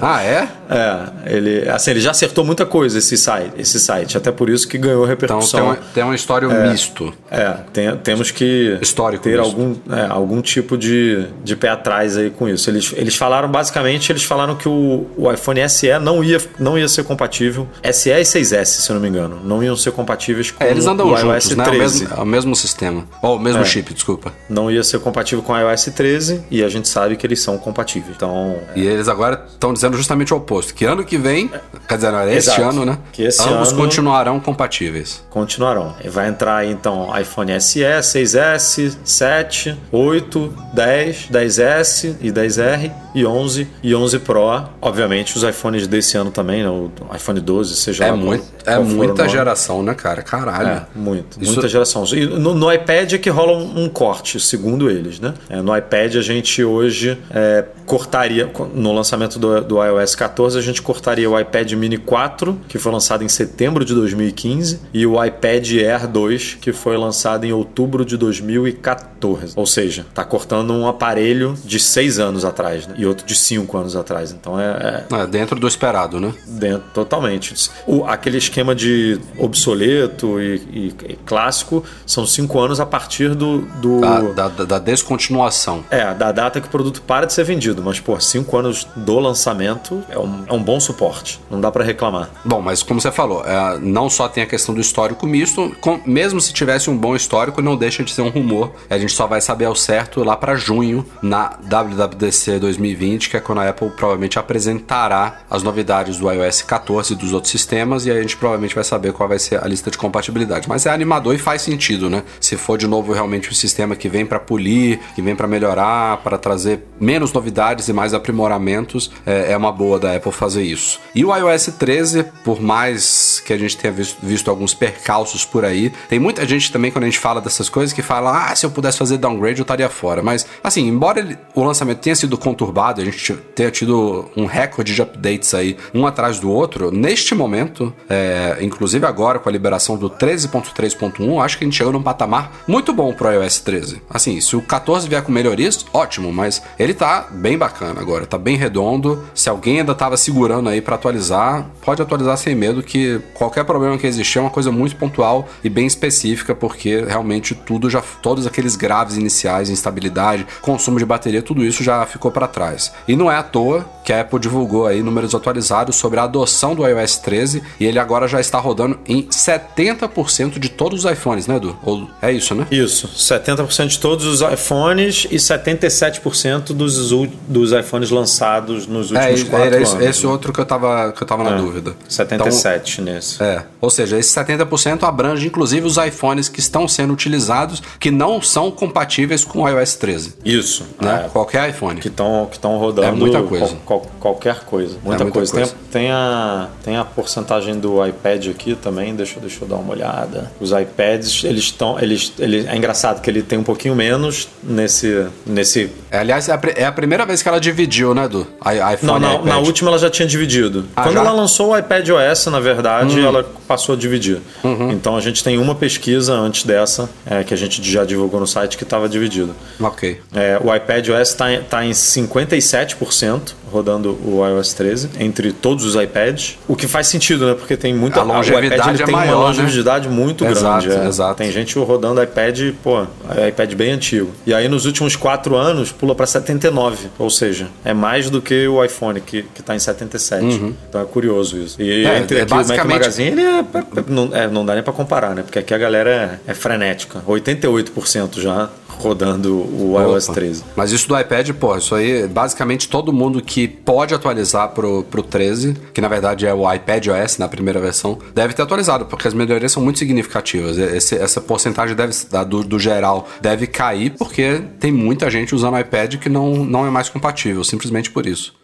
[0.00, 0.48] Ah, é?
[0.70, 4.66] é, ele, assim, ele já acertou muita coisa esse site, esse site, até por isso
[4.68, 5.60] que ganhou Então repercussão.
[5.60, 7.12] tem, uma, tem um histórico misto.
[7.30, 12.30] É, tem- temos que Histórico ter algum, é, algum tipo de, de pé atrás aí
[12.30, 12.68] com isso.
[12.70, 16.88] Eles, eles falaram, basicamente, eles falaram que o, o iPhone SE não ia, não ia
[16.88, 17.66] ser compatível.
[17.92, 19.40] SE e 6S, se eu não me engano.
[19.44, 21.64] Não iam ser compatíveis com É, eles andam o iOS juntos, né?
[21.64, 22.00] É o 13.
[22.02, 23.04] mesmo, é o mesmo sistema.
[23.22, 23.64] Ou o mesmo É.
[23.64, 24.32] chip, desculpa.
[24.48, 27.58] Não ia ser compatível com o iOS 13 e a gente sabe que eles são
[27.58, 28.14] compatíveis.
[28.16, 30.74] Então, E eles agora estão dizendo justamente o oposto.
[30.74, 31.50] Que ano que vem,
[31.88, 32.98] quer dizer, não, é este ano, né?
[33.12, 35.24] Que esse ambos ano- continuarão compatíveis.
[35.30, 35.94] continuarão.
[36.06, 43.68] Vai entrar aí, então iPhone SE, 6S, 7, 8, 10, 10S e 10R e 11
[43.82, 44.36] e 11 Pro.
[44.80, 46.68] Obviamente os iPhones desse ano também, né?
[46.68, 50.22] o iPhone 12, seja É, lá muito, é muita geração, né, cara?
[50.22, 50.68] Caralho.
[50.68, 52.04] É, muito, Isso- muita geração.
[52.12, 55.34] E no, no iPad é que rola um, um corte, segundo eles, né?
[55.48, 60.62] É, no iPad a gente hoje é, cortaria, no lançamento do, do iOS 14, a
[60.62, 65.22] gente cortaria o iPad Mini 4, que foi lançado em setembro de 2015, e o
[65.24, 69.54] iPad Air 2, que foi lançado em outubro de 2014.
[69.56, 72.94] Ou seja, tá cortando um aparelho de seis anos atrás, né?
[72.98, 74.32] E outro de cinco anos atrás.
[74.32, 76.32] Então é- é, É, dentro do esperado, né?
[76.46, 77.54] Dentro, totalmente.
[77.86, 83.62] O, aquele esquema de obsoleto e, e- e clássico são cinco anos a partir do.
[83.80, 84.00] do
[84.34, 85.84] Da, da- da descontinuação.
[85.90, 87.82] É, da data que o produto para de ser vendido.
[87.82, 91.40] Mas, pô, cinco anos do lançamento é um, é um bom suporte.
[91.50, 92.30] Não dá pra reclamar.
[92.44, 96.00] Bom, mas como você falou, é, não só tem a questão do histórico misto, com-
[96.06, 98.72] mesmo se tivesse um bom histórico, não deixa de ser um rumor.
[98.90, 103.40] A gente só vai saber ao certo lá para junho, na WWDC 2020, que é
[103.40, 108.10] quando a Apple provavelmente apresentará as novidades do iOS 14 e dos outros sistemas, e
[108.10, 110.68] aí a gente provavelmente vai saber qual vai ser a lista de compatibilidade.
[110.68, 112.22] Mas é animador e faz sentido, né?
[112.40, 116.16] Se for de novo realmente um sistema que vem para polir, que vem para melhorar,
[116.18, 120.98] para trazer menos novidades e mais aprimoramentos, é, é uma boa da Apple fazer isso.
[121.14, 125.64] E o iOS 13, por mais que a gente tenha visto, visto alguns percalços por
[125.64, 128.64] aí, tem muita gente também, quando a gente fala dessas coisas, que fala: ah, se
[128.64, 130.22] eu pudesse fazer downgrade, eu estaria fora.
[130.22, 134.94] Mas, assim, embora ele- o lançamento tenha sido conturbado, a gente tenha tido um recorde
[134.94, 139.96] de updates aí, um atrás do outro, neste momento, é, inclusive agora com a liberação
[139.96, 144.00] do 13.3.1, acho que a gente chegou num patamar muito bom pro iOS 13.
[144.08, 148.38] Assim, se o 14 vier com melhorias, ótimo, mas ele tá bem bacana agora, tá
[148.38, 149.24] bem redondo.
[149.34, 153.98] Se alguém ainda tava segurando aí pra atualizar, pode atualizar sem medo que qualquer problema
[153.98, 158.46] que existir é uma coisa muito pontual e bem específica, porque realmente tudo já todos
[158.46, 162.92] aqueles graves iniciais, instabilidade, consumo de bateria, tudo isso já ficou para trás.
[163.08, 166.76] E não é à toa que a Apple divulgou aí números atualizados sobre a adoção
[166.76, 171.48] do iOS 13 e ele agora já está rodando em 70% de todos os iPhones,
[171.48, 171.76] né, Edu?
[171.82, 172.66] Ou é isso, né?
[172.70, 177.10] Isso, 70% de todos os iPhones e 77% dos,
[177.48, 180.06] dos iPhones lançados nos É, últimos quatro era esse, anos.
[180.06, 181.94] esse outro que eu tava, que eu tava na É, dúvida.
[182.08, 183.42] 77 nesse.
[183.42, 188.40] É, ou seja, esse 70% abrange inclusive os iPhones que estão sendo utilizados que não
[188.40, 191.24] são compatíveis com o iOS 13, Isso, né?
[191.26, 192.00] é, Qualquer iPhone.
[192.00, 193.76] que estão que tão rodando É muita coisa.
[193.84, 194.96] qual- qual- qualquer coisa.
[195.04, 195.52] Muita, muita coisa.
[195.52, 195.72] coisa.
[195.90, 199.92] Tem, tem a, tem a porcentagem do iPad aqui também, deixa, deixa eu dar uma
[199.92, 200.50] olhada.
[200.60, 201.98] Os iPads, eles estão.
[202.00, 205.26] Eles, ele, é engraçado que ele tem um pouquinho menos nesse.
[205.46, 208.26] nesse É, aliás, é a, é a primeira vez que ela dividiu, né?
[208.26, 210.84] I- iPhone não, na, na última ela já tinha dividido.
[210.94, 211.22] Ah, Quando já?
[211.22, 211.26] Hum.
[211.26, 214.40] ela lançou o iPad OS, na verdade, ela passou a dividir.
[214.62, 214.90] Uhum.
[214.92, 218.46] Então a gente tem uma pesquisa antes dessa, é, que a gente já divulgou no
[218.46, 219.54] site, que estava dividido.
[219.80, 220.20] Ok.
[220.34, 225.94] É, o iPad OS está tá em 57% rodando o iOS 13 entre todos os
[225.94, 227.54] iPads, o que faz sentido, né?
[227.54, 229.60] Porque tem muita A longevidade o iPad é tem maior, uma né?
[229.62, 231.04] longevidade muito Exato, grande.
[231.04, 231.08] é.
[231.08, 231.34] exato.
[231.36, 233.02] Tem gente rodando iPad, pô,
[233.48, 234.30] iPad bem antigo.
[234.46, 238.66] E aí nos últimos quatro anos pula para 79, ou seja, é mais do que
[238.66, 240.44] o iPhone que que tá em 77.
[240.88, 241.80] Então é curioso isso.
[241.80, 242.10] E Uhum.
[242.10, 243.64] É, entre é aqui o Mac basicamente- Magazine ele é,
[244.08, 245.42] não, é, não dá nem para comparar, né?
[245.42, 247.20] Porque aqui a galera é, é frenética.
[247.26, 250.34] 88% já rodando o iOS Opa.
[250.34, 250.64] 13.
[250.74, 255.22] Mas isso do iPad, pô, isso aí, basicamente todo mundo que pode atualizar pro, pro
[255.22, 259.26] 13, que na verdade é o iPad OS na primeira versão, deve ter atualizado, porque
[259.28, 260.76] as melhorias são muito significativas.
[260.78, 262.12] Esse- essa porcentagem deve,
[262.48, 266.86] do, do geral deve cair, porque tem muita gente usando o iPad que não, não
[266.86, 268.54] é mais compatível, simplesmente por isso.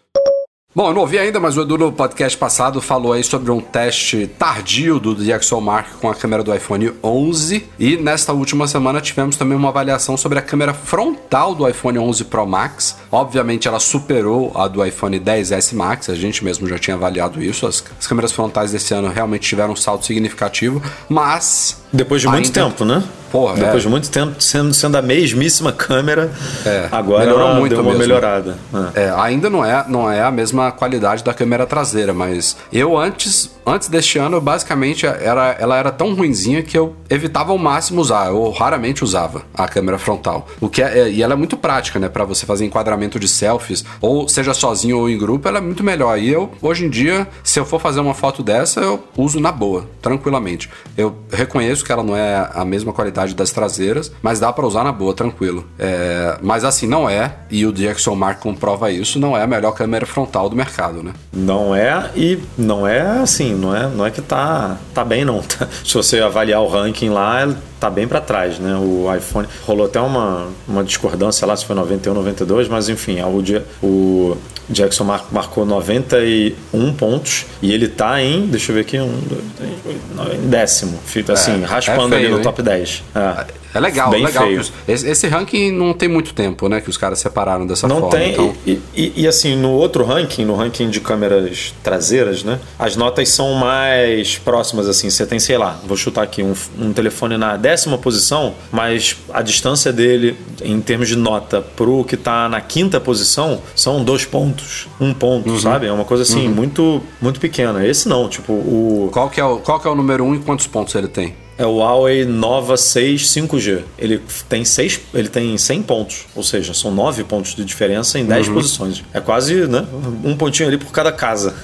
[0.75, 3.61] Bom, eu não ouvi ainda, mas o Edu no podcast passado falou aí sobre um
[3.61, 9.37] teste tardio do DxOMark com a câmera do iPhone 11 e nesta última semana tivemos
[9.37, 12.97] também uma avaliação sobre a câmera frontal do iPhone 11 Pro Max.
[13.11, 17.67] Obviamente ela superou a do iPhone 10s Max, a gente mesmo já tinha avaliado isso.
[17.67, 22.47] As, as câmeras frontais desse ano realmente tiveram um salto significativo, mas Depois de muito
[22.47, 23.03] Ainda- tempo, né?
[23.31, 23.79] Porra, Depois é.
[23.81, 26.31] de muito tempo sendo, sendo a mesmíssima câmera,
[26.67, 28.01] É, agora melhorou muito deu uma mesmo.
[28.01, 28.59] melhorada.
[28.95, 29.05] É.
[29.05, 33.51] É, ainda não é, não é a mesma qualidade da câmera traseira, mas eu antes,
[33.67, 38.27] antes deste ano, basicamente era, ela era tão ruinzinha que eu evitava ao máximo usar.
[38.27, 40.47] Eu raramente usava a câmera frontal.
[40.61, 43.83] O que é, e ela é muito prática, né, Pra você fazer enquadramento de selfies,
[43.99, 46.19] ou seja sozinho ou em grupo, ela é muito melhor.
[46.19, 49.51] E eu hoje em dia, se eu for fazer uma foto dessa, eu uso na
[49.51, 50.69] boa, tranquilamente.
[50.99, 54.85] Eu reconheço que ela não é a mesma qualidade das traseiras, mas dá pra usar
[54.85, 55.65] na boa, tranquilo.
[55.79, 60.07] É, mas assim, não é, e o DxOMark comprova isso, não é a melhor câmera
[60.07, 61.13] frontal do mercado, né?
[61.33, 65.43] Não é, e não é assim, não é, não é que tá, tá bem, não.
[65.53, 68.77] Tá- Se você avaliar o ranking lá, tá bem para trás, né?
[68.77, 69.47] O iPhone.
[69.67, 74.37] Rolou até uma, uma discordância lá se foi 91, 92, mas enfim, o, o
[74.71, 79.43] Jackson mar- marcou 91 pontos e ele tá em, deixa eu ver aqui, um, dois,
[79.57, 80.99] três, oito, nove, décimo.
[81.05, 82.43] Fica assim, é raspando feio, ali no hein?
[82.43, 83.03] top 10.
[83.15, 84.45] É, É legal, Bem legal.
[84.45, 84.61] feio.
[84.61, 86.79] os- Esse, esse ranking não tem muito tempo, né?
[86.83, 88.19] Que os caras separaram dessa Não forma.
[88.19, 88.33] tem.
[88.33, 92.61] então- E, e- e, assim, no outro ranking, no ranking de câmeras traseiras, né?
[92.79, 95.09] As notas são mais próximas, assim.
[95.09, 99.41] Você tem, sei lá, vou chutar aqui, um, um telefone na décima posição, mas a
[99.41, 104.87] distância dele, em termos de nota, pro que tá na quinta posição, são dois pontos.
[105.01, 105.59] Um ponto, Uhum.
[105.59, 105.87] sabe?
[105.87, 107.87] É uma coisa assim, muito, muito pequena.
[107.87, 109.09] Esse não, tipo, o.
[109.11, 111.09] Qual que, é o, qual que é o número 1 um e quantos pontos ele
[111.09, 111.41] tem?
[111.59, 113.83] É o Huawei Nova 6 5G.
[113.99, 118.25] Ele tem, seis, ele tem 100 pontos, ou seja, são 9 pontos de diferença em
[118.25, 119.03] 10 posições.
[119.13, 119.87] É quase né,
[120.25, 121.55] um pontinho ali por cada casa.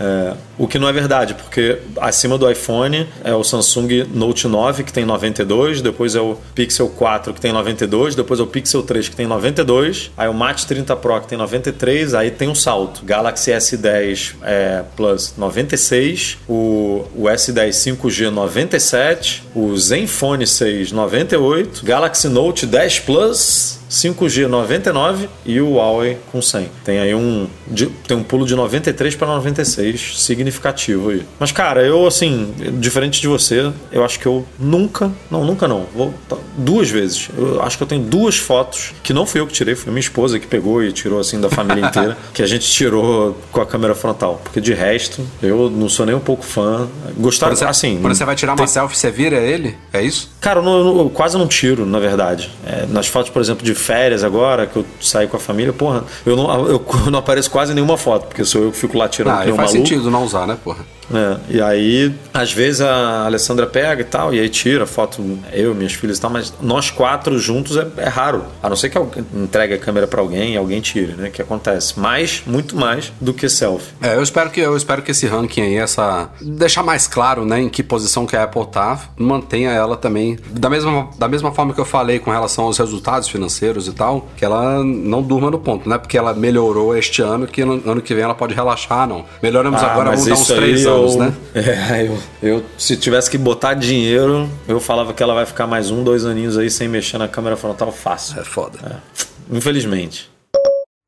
[0.00, 4.82] É, o que não é verdade, porque acima do iPhone é o Samsung Note 9
[4.82, 8.82] que tem 92, depois é o Pixel 4 que tem 92, depois é o Pixel
[8.82, 12.54] 3 que tem 92, aí o Mate 30 Pro que tem 93, aí tem um
[12.54, 13.04] salto.
[13.04, 22.28] Galaxy S10 é, Plus 96, o, o S10 5G 97, o Zenfone 6 98, Galaxy
[22.28, 26.68] Note 10 Plus 5G 99 e o Huawei com 100.
[26.84, 31.22] Tem aí um de- tem um pulo de 93 para 96 significativo aí.
[31.38, 35.86] Mas cara, eu assim, diferente de você, eu acho que eu nunca, não, nunca não,
[35.94, 36.14] vou
[36.56, 37.28] duas vezes.
[37.36, 40.00] Eu acho que eu tenho duas fotos que não fui eu que tirei, foi minha
[40.00, 43.66] esposa que pegou e tirou assim da família inteira, que a gente tirou com a
[43.66, 46.88] câmera frontal, porque de resto eu não sou nem um pouco fã.
[47.16, 49.76] Gostaram Quando você, assim, quando você vai tirar uma tem- selfie, você vira ele?
[49.92, 50.30] É isso?
[50.40, 52.50] Cara, eu, não- eu quase não tiro, na verdade.
[52.64, 56.04] É, nas fotos, por exemplo, de férias agora, que eu saí com a família, porra,
[56.24, 59.34] eu não, eu não apareço quase nenhuma foto, porque sou eu que fico lá tirando
[59.34, 59.72] Ah, faz maluco.
[59.72, 60.84] sentido não usar, né, porra?
[61.12, 65.74] É, e aí, às vezes a Alessandra pega e tal, e aí tira foto, eu,
[65.74, 68.44] minhas filhas e tal, mas nós quatro juntos é, é raro.
[68.62, 71.30] A não ser que alguém entregue a câmera pra alguém e alguém tire, né?
[71.30, 71.98] Que acontece.
[71.98, 73.92] Mais, muito mais do que selfie.
[74.00, 77.60] É, eu espero que eu espero que esse ranking aí, essa deixar mais claro, né,
[77.60, 81.74] em que posição que a Apple tá, mantenha ela também da mesma, da mesma forma
[81.74, 85.58] que eu falei com relação aos resultados financeiros e tal, que ela não durma no
[85.58, 85.98] ponto, né?
[85.98, 89.24] Porque ela melhorou este ano, que ano, ano que vem ela pode relaxar, não.
[89.42, 91.34] Melhoramos agora, Ah, mas vamos dar uns três eu- anos, né?
[91.54, 95.90] É, eu, eu, se tivesse que botar dinheiro, eu falava que ela vai ficar mais
[95.90, 98.40] um, dois aninhos aí sem mexer na câmera frontal fácil.
[98.40, 99.02] É foda.
[99.50, 100.30] Infelizmente.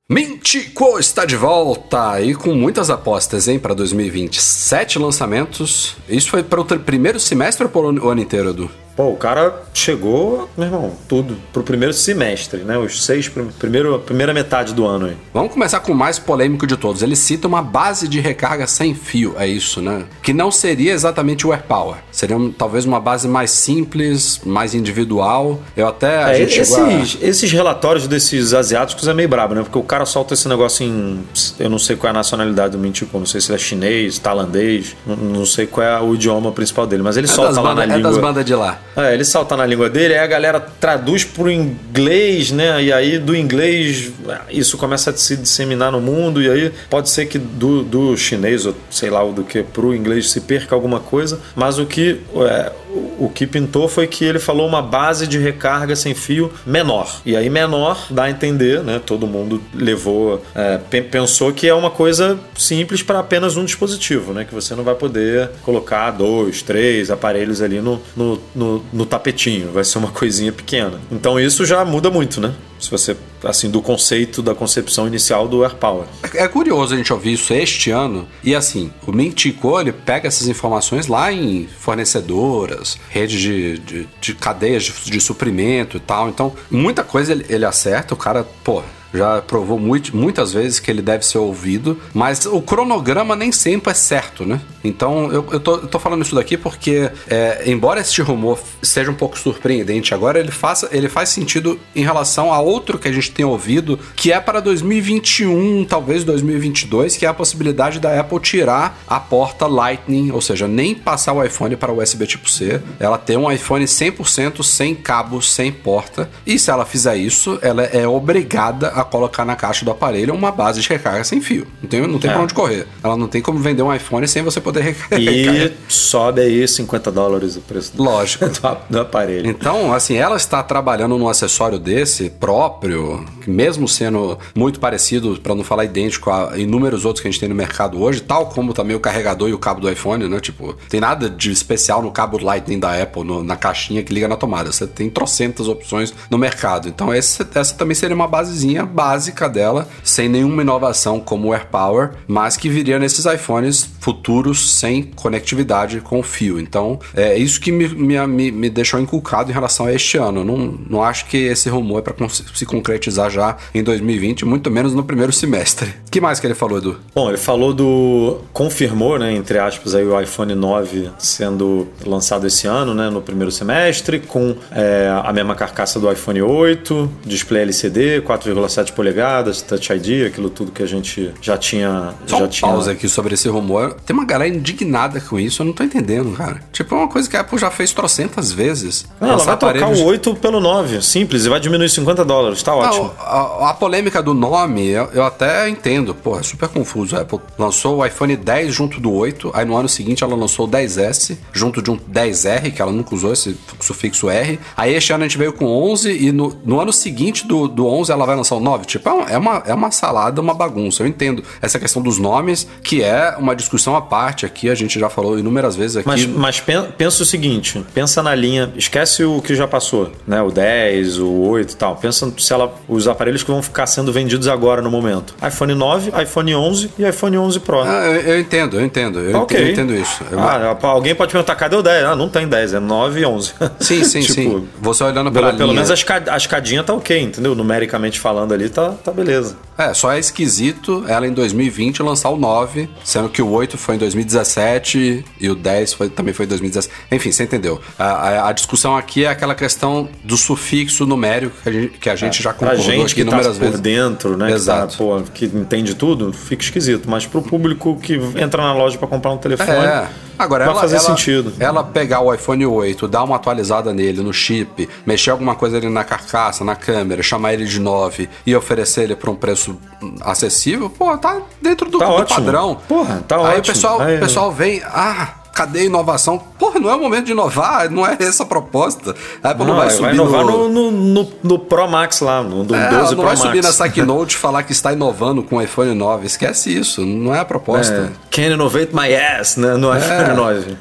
[0.09, 4.43] Mintico está de volta e com muitas apostas, hein, para 2020.
[4.43, 5.97] Sete lançamentos.
[6.09, 8.71] Isso foi para o primeiro semestre ou para o ano inteiro, Edu?
[8.95, 12.77] Pô, o cara chegou, meu irmão, tudo, pro primeiro semestre, né?
[12.77, 15.17] Os seis, prim- primeiro, primeira metade do ano aí.
[15.33, 17.03] Vamos começar com o mais polêmico de todos.
[17.03, 20.05] Ele cita uma base de recarga sem fio, é isso, né?
[20.23, 21.97] Que não seria exatamente o AirPower.
[22.13, 25.59] Seria um- talvez uma base mais simples, mais individual.
[25.75, 26.23] Eu até.
[26.25, 29.63] A É, gente chegou a- esses, esses relatórios desses asiáticos é meio brabo, né?
[29.63, 31.21] Porque o cara solta esse negócio em.
[31.59, 34.19] Eu não sei qual é a nacionalidade do Mintico, não sei se ele é chinês,
[34.19, 37.71] tailandês, não, não sei qual é o idioma principal dele, mas ele É solta lá
[37.71, 38.11] banda- na é língua.
[38.13, 38.82] das bandas de lá.
[38.95, 42.83] É, ele salta na língua dele, aí a galera traduz pro inglês, né?
[42.83, 44.13] E aí do inglês
[44.51, 48.67] isso começa a se disseminar no mundo, e aí pode ser que do, do chinês,
[48.67, 52.21] ou sei lá, o do que, pro inglês se perca alguma coisa, mas o que
[52.37, 57.21] é, o, que pintou foi que ele falou uma base de recarga sem fio menor.
[57.25, 59.01] E aí menor dá a entender, né?
[59.05, 64.33] Todo mundo levou, é, pe- pensou que é uma coisa simples para apenas um dispositivo,
[64.33, 64.45] né?
[64.45, 69.71] Que você não vai poder colocar dois, três aparelhos ali no, no, no, no tapetinho.
[69.73, 71.01] Vai ser uma coisinha pequena.
[71.11, 72.53] Então isso já muda muito, né?
[72.83, 76.05] Se você, assim, do conceito, da concepção inicial do AirPower.
[76.35, 78.27] É curioso a gente ouvir isso este ano.
[78.43, 84.35] E assim, o Mintico, ele pega essas informações lá em fornecedoras, redes de, de, de
[84.35, 86.29] cadeias de, de suprimento e tal.
[86.29, 88.15] Então, muita coisa ele, ele acerta.
[88.15, 92.61] O cara, pô, já provou muito, muitas vezes que ele deve ser ouvido, mas o
[92.61, 94.61] cronograma nem sempre é certo, né?
[94.85, 99.11] Então eu, eu, tô, eu tô falando isso daqui porque, é, embora este rumor seja
[99.11, 103.13] um pouco surpreendente agora, ele, faça, ele faz sentido em relação a outro que a
[103.13, 108.41] gente tem ouvido, que é para 2021, talvez 2022, que é a possibilidade da Apple
[108.41, 113.19] tirar a porta Lightning, ou seja, nem passar o iPhone para USB tipo C, ela
[113.19, 118.07] ter um iPhone 100% sem cabo, sem porta, e se ela fizer isso, ela é
[118.07, 121.67] obrigada a colocar na caixa do aparelho uma base de recarga sem fio.
[121.83, 122.35] Não tem, não tem É.
[122.35, 122.87] pra onde correr.
[123.03, 125.55] Ela não tem como vender um iPhone sem você poder recarregar.
[125.55, 128.45] E sobe aí 50 dólares o preço do, Lógico.
[128.49, 129.49] do, do aparelho.
[129.49, 135.65] Então, assim, ela está trabalhando num acessório desse próprio, mesmo sendo muito parecido, para não
[135.65, 138.95] falar idêntico a inúmeros outros que a gente tem no mercado hoje, tal como também
[138.97, 140.41] o carregador e o cabo do iPhone, né?
[140.41, 144.29] Tipo, tem nada de especial no cabo Lightning da Apple, no- na caixinha que liga
[144.29, 144.71] na tomada.
[144.71, 146.89] Você tem trocentas opções no mercado.
[146.89, 152.11] Então, esse- essa também seria uma basezinha básica dela, sem nenhuma inovação como o AirPower,
[152.27, 156.59] mas que viria nesses iPhones futuros sem conectividade com fio.
[156.59, 160.45] Então, é isso que me, me, me, deixou inculcado em relação a este ano.
[160.45, 160.57] Não,
[160.89, 165.05] não acho que esse rumor é para se concretizar já em 2020, muito menos no
[165.05, 165.95] primeiro semestre.
[166.13, 166.99] Que mais que ele falou, Edu?
[167.15, 168.43] Bom, ele falou do.
[168.53, 173.51] confirmou, né, entre aspas, aí o iPhone 9 sendo lançado esse ano, né, no primeiro
[173.51, 180.27] semestre, com é, a mesma carcaça do iPhone 8, display LCD, 4,7 polegadas, Touch ID,
[180.27, 182.15] aquilo tudo que a gente já tinha.
[182.27, 183.95] Só já um tinha pausa aqui sobre esse rumor.
[184.07, 186.61] Tem uma galera indignada com isso, eu não tô entendendo, cara.
[186.73, 189.07] Tipo, é uma coisa que a Apple já fez trocentas vezes.
[189.21, 192.75] Não, ela vai trocar o 8 pelo 9, simples, e vai diminuir 50 dólares, tá
[192.75, 193.05] ótimo.
[193.05, 196.15] Não, a, a polêmica do nome, eu, eu até entendo.
[196.15, 197.17] Pô, é super confuso.
[197.17, 200.67] A Apple lançou o iPhone 10 junto do 8, aí no ano seguinte ela lançou
[200.67, 204.59] o 10S junto de um 10R, que ela nunca usou esse sufixo R.
[204.77, 207.87] Aí este ano a gente veio com 11 e no, no ano seguinte do, do
[207.87, 208.72] 11 ela vai lançar o 9.
[208.81, 211.03] Tipo, é uma, é, uma, é uma salada, uma bagunça.
[211.03, 214.99] Eu entendo essa questão dos nomes, que é uma discussão à parte aqui, a gente
[214.99, 216.09] já falou inúmeras vezes aqui.
[216.09, 220.41] Mas, mas pen- pensa o seguinte, pensa na linha, esquece o que já passou, né?
[220.43, 221.97] O 10, o 8 e tal.
[221.97, 225.35] Pensa se ela, os aparelhos que vão ficar sendo vendidos agora no momento.
[225.47, 227.81] iPhone 9, iPhone 11 e iPhone 11 Pro.
[227.83, 229.21] Ah, eu, eu entendo, eu entendo.
[229.21, 229.61] Eu, Ok.
[229.61, 230.23] eu entendo isso.
[230.31, 232.05] Eu- Ah, alguém pode perguntar, cadê o 10?
[232.05, 233.53] Ah, não tem 10, é 9 e 11.
[233.81, 234.69] Sim, sim, Tipo, sim.
[234.81, 235.75] Você olhando Pelo, pela pelo linha...
[235.75, 237.55] menos a, esca- a escadinha tá ok, entendeu?
[237.55, 239.57] Numericamente falando ali, tá, tá beleza.
[239.79, 243.95] É, só é esquisito ela em 2020 lançar o 9, sendo que o 8 foi
[243.95, 246.95] em 2017 e o 10 foi- também foi em 2017.
[247.11, 247.81] Enfim, você entendeu.
[247.99, 252.11] A, a- a discussão aqui é aquela questão do sufixo numérico que a gente, que
[252.11, 253.81] a gente já Pra concordou gente aqui que tá inúmeras por vezes.
[253.81, 254.53] dentro, né?
[254.53, 254.93] Exato.
[254.93, 257.09] Que, tá, pô, que entende tudo, fica esquisito.
[257.09, 260.09] Mas pro público que entra na loja pra comprar um telefone, É.
[260.43, 261.53] Agora, vai ela, fazer ela- sentido.
[261.59, 265.89] Ela pegar o iPhone 8, dar uma atualizada nele, no chip, mexer alguma coisa ali
[265.89, 270.15] na carcaça, na câmera, chamar ele de 9 e oferecer ele por um preço hum,
[270.21, 272.79] acessível, pô, tá dentro do, Tá do padrão.
[272.89, 273.59] Porra, tá Aí ótimo.
[273.59, 276.39] o pessoal, Aí- o pessoal vem, ah, cadê a inovação?
[276.59, 279.15] Porra, não é o momento de inovar, não é essa a proposta.
[279.43, 280.69] A Apple não, Não, vai vai, subir inovar no...
[280.69, 280.91] no, no,
[281.25, 283.41] no- no Pro Max lá, no do É, 12 ela Pro não vai Max.
[283.41, 286.27] subir nessa keynote e falar que está inovando com o iPhone 9.
[286.27, 287.93] Esquece isso, não é a proposta.
[287.95, 289.75] É, Can innovate my ass, né?
[289.77, 290.77] No iPhone 9.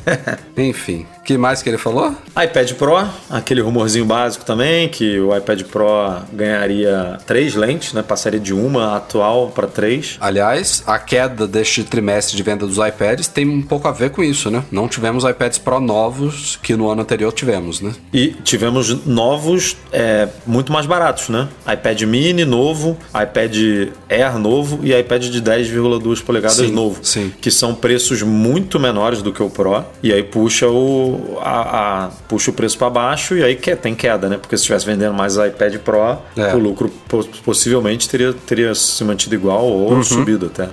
[0.58, 2.16] Enfim, que mais que ele falou?
[2.32, 5.86] iPad Pro, aquele rumorzinho básico também, que o iPad Pro
[6.34, 8.02] ganharia três lentes, né?
[8.02, 10.18] Passaria de uma atual para três.
[10.20, 14.24] Aliás, a queda deste trimestre de venda dos iPads tem um pouco a ver com
[14.24, 14.64] isso, né?
[14.72, 17.92] Não tivemos iPads Pro novos que no ano anterior tivemos, né?
[18.14, 21.48] E tivemos novos, é, muito mais baratos, né?
[21.72, 23.56] iPad mini novo, iPad
[24.10, 27.00] Air novo e iPad de 10,2 polegadas Sim, novo.
[27.04, 27.32] sim.
[27.40, 29.84] Que são preços muito menores do que o Pro.
[30.02, 31.11] E aí puxa o,
[31.42, 34.38] a, a- puxa o preço para baixo e aí que, tem queda, né?
[34.38, 36.54] Porque se estivesse vendendo mais iPad Pro, É.
[36.54, 40.04] o lucro po- possivelmente teria, teria se mantido igual ou Uhum.
[40.04, 40.70] subido até.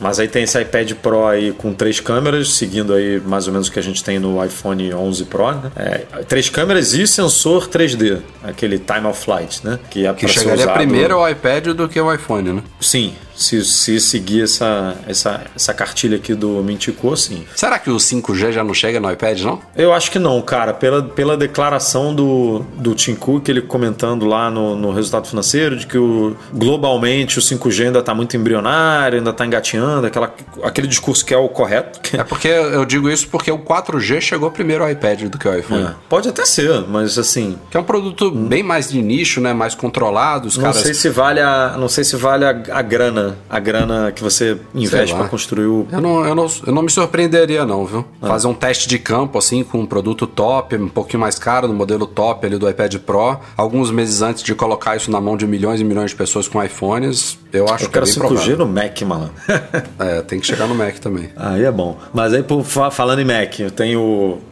[0.00, 3.68] Mas aí tem esse iPad Pro aí com três câmeras, seguindo aí mais ou menos
[3.68, 5.70] o que a gente tem no iPhone 11 Pro, né?
[5.76, 9.78] É, três câmeras e sensor 3D, aquele time of flight, né?
[9.90, 12.62] Que é Que chegaria primeiro ao iPad do que ao iPhone, né?
[12.80, 17.44] Sim, Se, se seguir essa, essa, essa cartilha aqui do Mintico, sim.
[17.54, 19.60] Será que o 5G já não chega no iPad, não?
[19.76, 20.72] Eu acho que não, cara.
[20.72, 25.86] Pela, pela declaração do, do Tim Cook, ele comentando lá no, no resultado financeiro, de
[25.86, 30.32] que o, globalmente o 5G ainda está muito embrionário, ainda está engatinhando, aquela,
[30.62, 32.00] aquele discurso que é o correto.
[32.16, 35.58] É porque eu digo isso porque o 4G chegou primeiro ao iPad do que ao
[35.58, 35.84] iPhone.
[35.84, 39.52] É, Pode até ser, mas assim, Que é um produto bem mais de nicho, né?
[39.52, 40.48] Mais controlado.
[40.48, 40.80] Os não caras.
[40.80, 44.56] sei se vale a, não sei se vale a, a grana, a grana que você
[44.74, 48.04] investe para construir o Eu não, eu, não, eu não me surpreenderia, não, viu?
[48.20, 48.28] Ah.
[48.28, 51.74] Fazer um teste de campo, assim, com um produto top, um pouquinho mais caro, no
[51.74, 55.46] modelo top ali do iPad Pro, alguns meses antes de colocar isso na mão de
[55.46, 58.56] milhões e milhões de pessoas com iPhones, eu acho Eu que é bem 5G provável.
[58.58, 59.34] no Mac, malandro.
[59.98, 61.30] É, tem que chegar no Mac também.
[61.36, 61.96] Aí é bom.
[62.12, 64.00] Mas aí, por, fa- falando em Mac, eu tenho.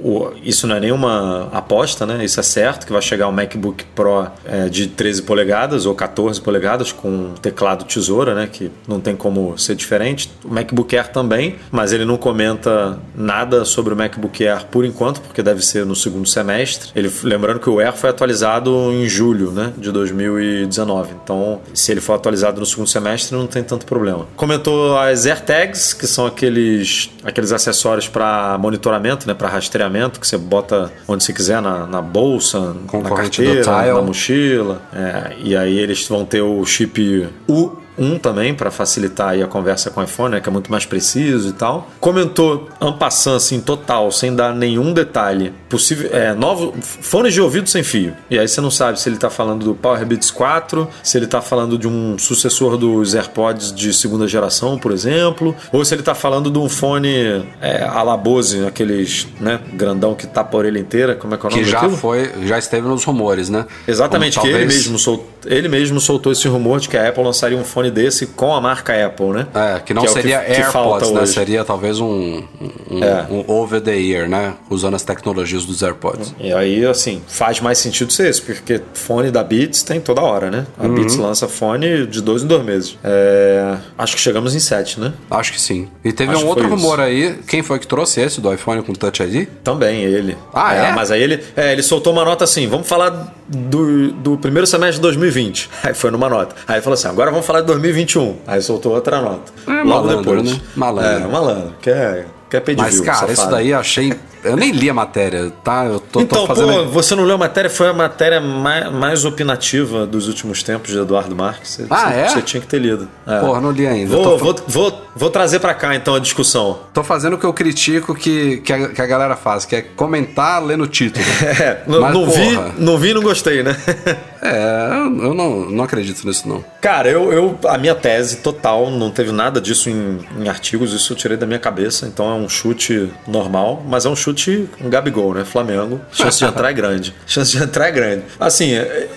[0.00, 2.24] O, isso não é nenhuma aposta, né?
[2.24, 6.40] Isso é certo, que vai chegar o MacBook Pro é, de 13 polegadas ou 14
[6.40, 8.48] polegadas com teclado tesoura, né?
[8.50, 10.30] Que não tem como ser diferente.
[10.44, 15.20] O MacBook Air também, mas ele não comenta nada sobre o MacBook Air por enquanto,
[15.20, 16.90] porque deve ser no segundo semestre.
[16.94, 19.72] Ele, lembrando que o Air foi atualizado em julho, né?
[19.76, 21.14] De 2019.
[21.22, 24.26] Então, se ele for atualizado no segundo semestre, não tem tanto problema.
[24.36, 29.34] Comentou as AirTags, que são aqueles, aqueles acessórios para monitoramento, né?
[29.34, 34.82] Para rastreamento, que você bota onde você quiser, na, na bolsa, na carteira, na mochila.
[34.92, 37.82] É, e aí eles vão ter o chip U.
[37.99, 41.51] 1 também, para facilitar a conversa com o iPhone, né, que é muito mais preciso
[41.51, 41.88] e tal.
[42.01, 45.53] Comentou ampassando, assim, total, sem dar nenhum detalhe.
[45.68, 48.14] Possível, é, novo, fones de ouvido sem fio.
[48.30, 51.26] E aí você não sabe se ele tá falando do Power Beats 4, se ele
[51.26, 56.03] tá falando de um sucessor dos AirPods de segunda geração, por exemplo, ou se ele
[56.03, 60.59] tá falando de um fone é, a la Bose, aqueles, né, grandão que tapa a
[60.59, 61.97] orelha inteira, como é que é o nome Que já daquilo?
[61.99, 63.66] foi, já esteve nos rumores, né?
[63.86, 67.09] Exatamente, Como que ele talvez- mesmo, sol- ele mesmo soltou esse rumor de que a
[67.09, 69.47] Apple lançaria um fone desse com a marca Apple, né?
[69.55, 71.20] É, que não é o seria que falta AirPods, né?
[71.22, 71.33] hoje.
[71.33, 72.43] Seria talvez um,
[72.91, 73.26] um, É.
[73.30, 74.55] um over the ear, né?
[74.70, 76.35] Usando as tecnologias dos AirPods.
[76.39, 80.51] E aí, assim, faz mais sentido ser esse, porque fone da Beats tem toda hora,
[80.51, 80.66] né?
[80.78, 80.95] A Uhum.
[80.95, 82.97] Beats lança fone de dois em dois meses.
[83.05, 85.12] É, Acho que chegamos em sete, né?
[85.30, 85.89] Acho que sim.
[86.05, 87.39] E teve Acho um que outro rumor aí.
[87.47, 89.49] Quem foi que trouxe esse do iPhone com Touch ID?
[89.64, 90.37] Também ele.
[90.53, 90.93] Ah, é?
[90.93, 94.97] Mas aí ele, é, ele soltou uma nota assim: vamos falar do, do primeiro semestre
[94.97, 95.70] de 2020.
[95.85, 96.55] Aí foi numa nota.
[96.66, 98.36] Aí ele falou assim: agora vamos falar de 2021.
[98.46, 99.52] Aí soltou outra nota.
[99.66, 100.52] É, Logo malandro, depois.
[100.52, 100.60] né?
[100.76, 101.10] Malandro.
[101.28, 101.74] É, malandro.
[101.80, 103.32] Quer, quer pedir Mas, view, cara, safado.
[103.32, 104.12] isso daí eu achei.
[104.44, 105.84] Eu nem li a matéria, tá?
[105.84, 106.66] Eu tô, tô Então, fazendo.
[106.72, 107.70] pô, você não leu a matéria?
[107.70, 111.70] Foi a matéria mais, mais opinativa dos últimos tempos de Eduardo Marques.
[111.74, 112.28] Você, Ah, você- é?
[112.28, 113.08] Você tinha que ter lido.
[113.24, 113.38] É.
[113.38, 114.16] Porra, não li ainda.
[114.16, 116.80] Vou, tô, vou, vou, vou trazer pra cá então a discussão.
[116.92, 119.82] tô fazendo o que eu critico que, que, a, que a galera faz, que é
[119.82, 121.24] comentar lendo o título.
[121.62, 123.76] É, Mas, não vi, não vi e não gostei, né?
[124.43, 124.93] É,
[125.24, 126.64] eu não, não acredito nisso, não.
[126.80, 131.12] Cara, eu, eu a minha tese total, não teve nada disso em, em artigos, isso
[131.12, 134.90] eu tirei da minha cabeça, então é um chute normal, mas é um chute um
[134.90, 135.45] Gabigol, né?
[135.45, 136.01] Flamengo.
[136.11, 137.14] Chance de entrar é grande.
[137.26, 138.24] Chance de entrar é grande.
[138.40, 138.72] Assim,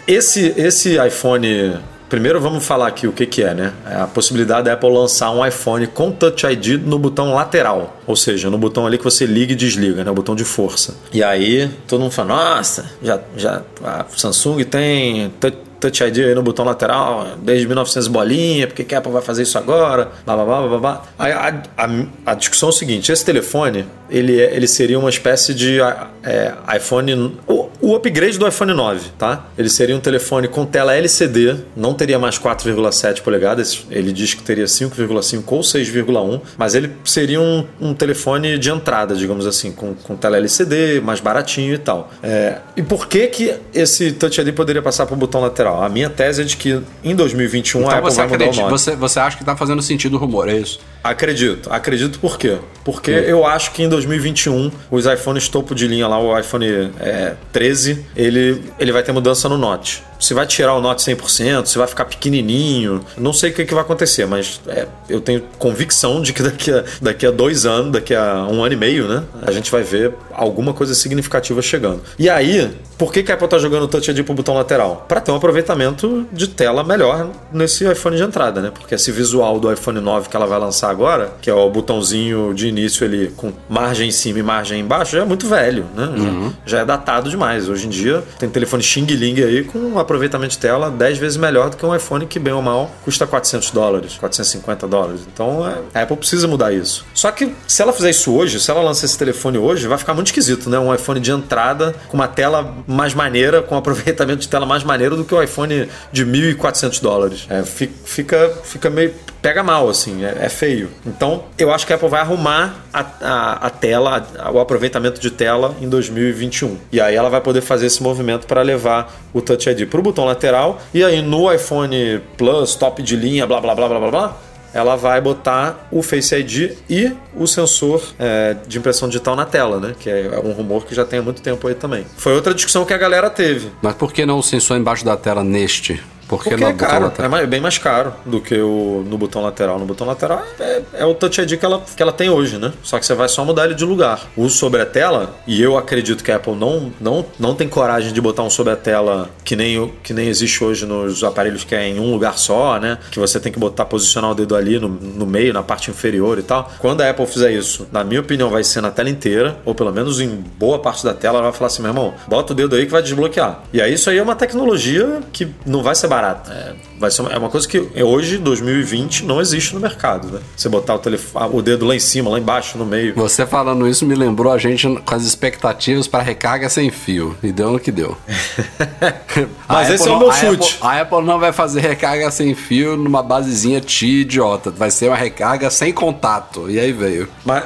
[0.08, 1.80] esse, esse iPhone.
[2.16, 3.74] Primeiro vamos falar aqui o que, que é, né?
[3.86, 8.00] É a possibilidade da Apple lançar um iPhone com Touch ID no botão lateral.
[8.08, 10.10] Ou seja, no botão ali que você liga e desliga, né?
[10.10, 10.96] O botão de força.
[11.12, 16.34] E aí, todo mundo fala, nossa, já, já a Samsung tem Touch Touch ID aí
[16.34, 20.10] no botão lateral desde 1900 bolinha, por que a Apple vai fazer isso agora?
[20.26, 21.04] Blá, blá, blá, blá, blá.
[21.20, 25.54] A, a, a discussão é o seguinte, esse telefone, ele, é- ele seria uma espécie
[25.54, 25.80] de
[26.24, 27.38] é, iPhone...
[27.86, 29.46] o upgrade do iPhone 9, tá?
[29.56, 34.42] Ele seria um telefone com tela LCD, não teria mais 4,7 polegadas, ele diz que
[34.42, 39.94] teria 5,5 ou 6,1, mas ele seria um, um telefone de entrada, digamos assim, com,
[39.94, 42.10] com tela LCD, mais baratinho e tal.
[42.24, 45.84] É, e por que que esse Touch ID poderia passar para o botão lateral?
[45.84, 48.48] A minha tese é de que em 2021 a Então Apple você vai mudar o
[48.48, 48.72] acredita, nome.
[48.72, 50.80] você, você acha que tá fazendo sentido o rumor, é isso?
[51.04, 52.58] Acredito, acredito por quê?
[52.84, 57.36] Porque eu acho que em 2021 os iPhones topo de linha lá, o iPhone é,
[57.52, 57.75] 13,
[58.16, 60.04] ele, ele vai ter mudança no Note.
[60.20, 63.74] Se vai tirar o Note 100%, se vai ficar pequenininho, não sei o que, que
[63.74, 67.92] vai acontecer, mas é, eu tenho convicção de que daqui a, daqui a dois anos,
[67.92, 72.02] daqui a um ano e meio, né, a gente vai ver alguma coisa significativa chegando.
[72.18, 75.06] E aí, por que, que a Apple tá jogando o Touch ID pro botão lateral?
[75.08, 78.72] Para ter um aproveitamento de tela melhor nesse iPhone de entrada, né?
[78.74, 82.54] Porque esse visual do iPhone 9 que ela vai lançar agora, que é o botãozinho
[82.54, 86.14] de início ali com margem em cima e margem embaixo, já é muito velho, né?
[86.16, 87.68] Já, já é datado demais.
[87.68, 91.38] Hoje em dia tem telefone Xing Ling aí com uma aproveitamento de tela 10 vezes
[91.38, 95.22] melhor do que um iPhone que, bem ou mal, custa 400 dólares, 450 dólares.
[95.32, 97.06] Então é, a Apple precisa mudar isso.
[97.14, 100.14] Só que se ela fizer isso hoje, se ela lançar esse telefone hoje, vai ficar
[100.14, 100.80] muito esquisito, né?
[100.80, 105.16] Um iPhone de entrada com uma tela mais maneira, com aproveitamento de tela mais maneiro
[105.16, 107.46] do que o iPhone de 1.400 dólares.
[107.50, 109.14] É, fi- fica, fica meio.
[109.42, 110.90] pega mal, assim, é, é feio.
[111.06, 115.20] Então eu acho que a Apple vai arrumar a, a, a tela, a- o aproveitamento
[115.20, 116.78] de tela em 2021.
[116.92, 120.04] E aí ela vai poder fazer esse movimento para levar o Touch ID para o
[120.04, 120.82] botão lateral.
[120.94, 124.38] E aí no iPhone Plus, top de linha, blá blá blá blá blá blá
[124.76, 129.80] ela vai botar o Face ID e o sensor é, de impressão digital na tela,
[129.80, 129.96] né?
[129.98, 132.06] Que é um rumor que já tem há muito tempo aí também.
[132.18, 133.72] Foi outra discussão que a galera teve.
[133.82, 136.04] Mas por que não o sensor embaixo da tela neste?
[136.28, 139.18] Por que Porque não é caro, é mais- bem mais caro do que o no
[139.18, 139.78] botão lateral.
[139.78, 142.74] No botão lateral é, é o Touch ID que ela, que ela tem hoje, né?
[142.84, 144.22] Só que você vai só mudar ele de lugar.
[144.36, 148.12] O sobre a tela, e eu acredito que a Apple não, não, não tem coragem
[148.12, 151.76] de botar um sobre a tela que nem, que nem existe hoje nos aparelhos que
[151.76, 152.98] é em um lugar só, né?
[153.12, 156.40] Que você tem que botar, posicionar o dedo ali no, no meio, na parte inferior
[156.40, 156.72] e tal.
[156.80, 159.92] Quando a Apple fizer isso, na minha opinião, vai ser na tela inteira, ou pelo
[159.92, 162.76] menos em boa parte da tela, ela vai falar assim, meu irmão, bota o dedo
[162.76, 163.62] aí que vai desbloquear.
[163.72, 166.52] E aí isso aí é uma tecnologia que não vai ser barata.
[166.54, 170.40] É, vai ser uma, é uma coisa que hoje, 2020, não existe no mercado, né?
[170.56, 173.14] Você botar o, telefone, o dedo lá em cima, lá embaixo, no meio.
[173.16, 177.36] Você falando isso me lembrou a gente com as expectativas para recarga sem fio.
[177.44, 178.18] E deu no que deu.
[179.68, 180.76] Mas A esse Apple é o meu chute.
[180.76, 184.72] Apple- a Apple não vai fazer recarga sem fio numa basezinha T idiota.
[184.72, 186.70] Vai ser uma recarga sem contato.
[186.70, 187.28] E aí veio.
[187.44, 187.64] Mas,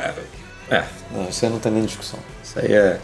[0.69, 2.19] é, não, isso aí não tem nem discussão.
[2.43, 2.99] Isso aí é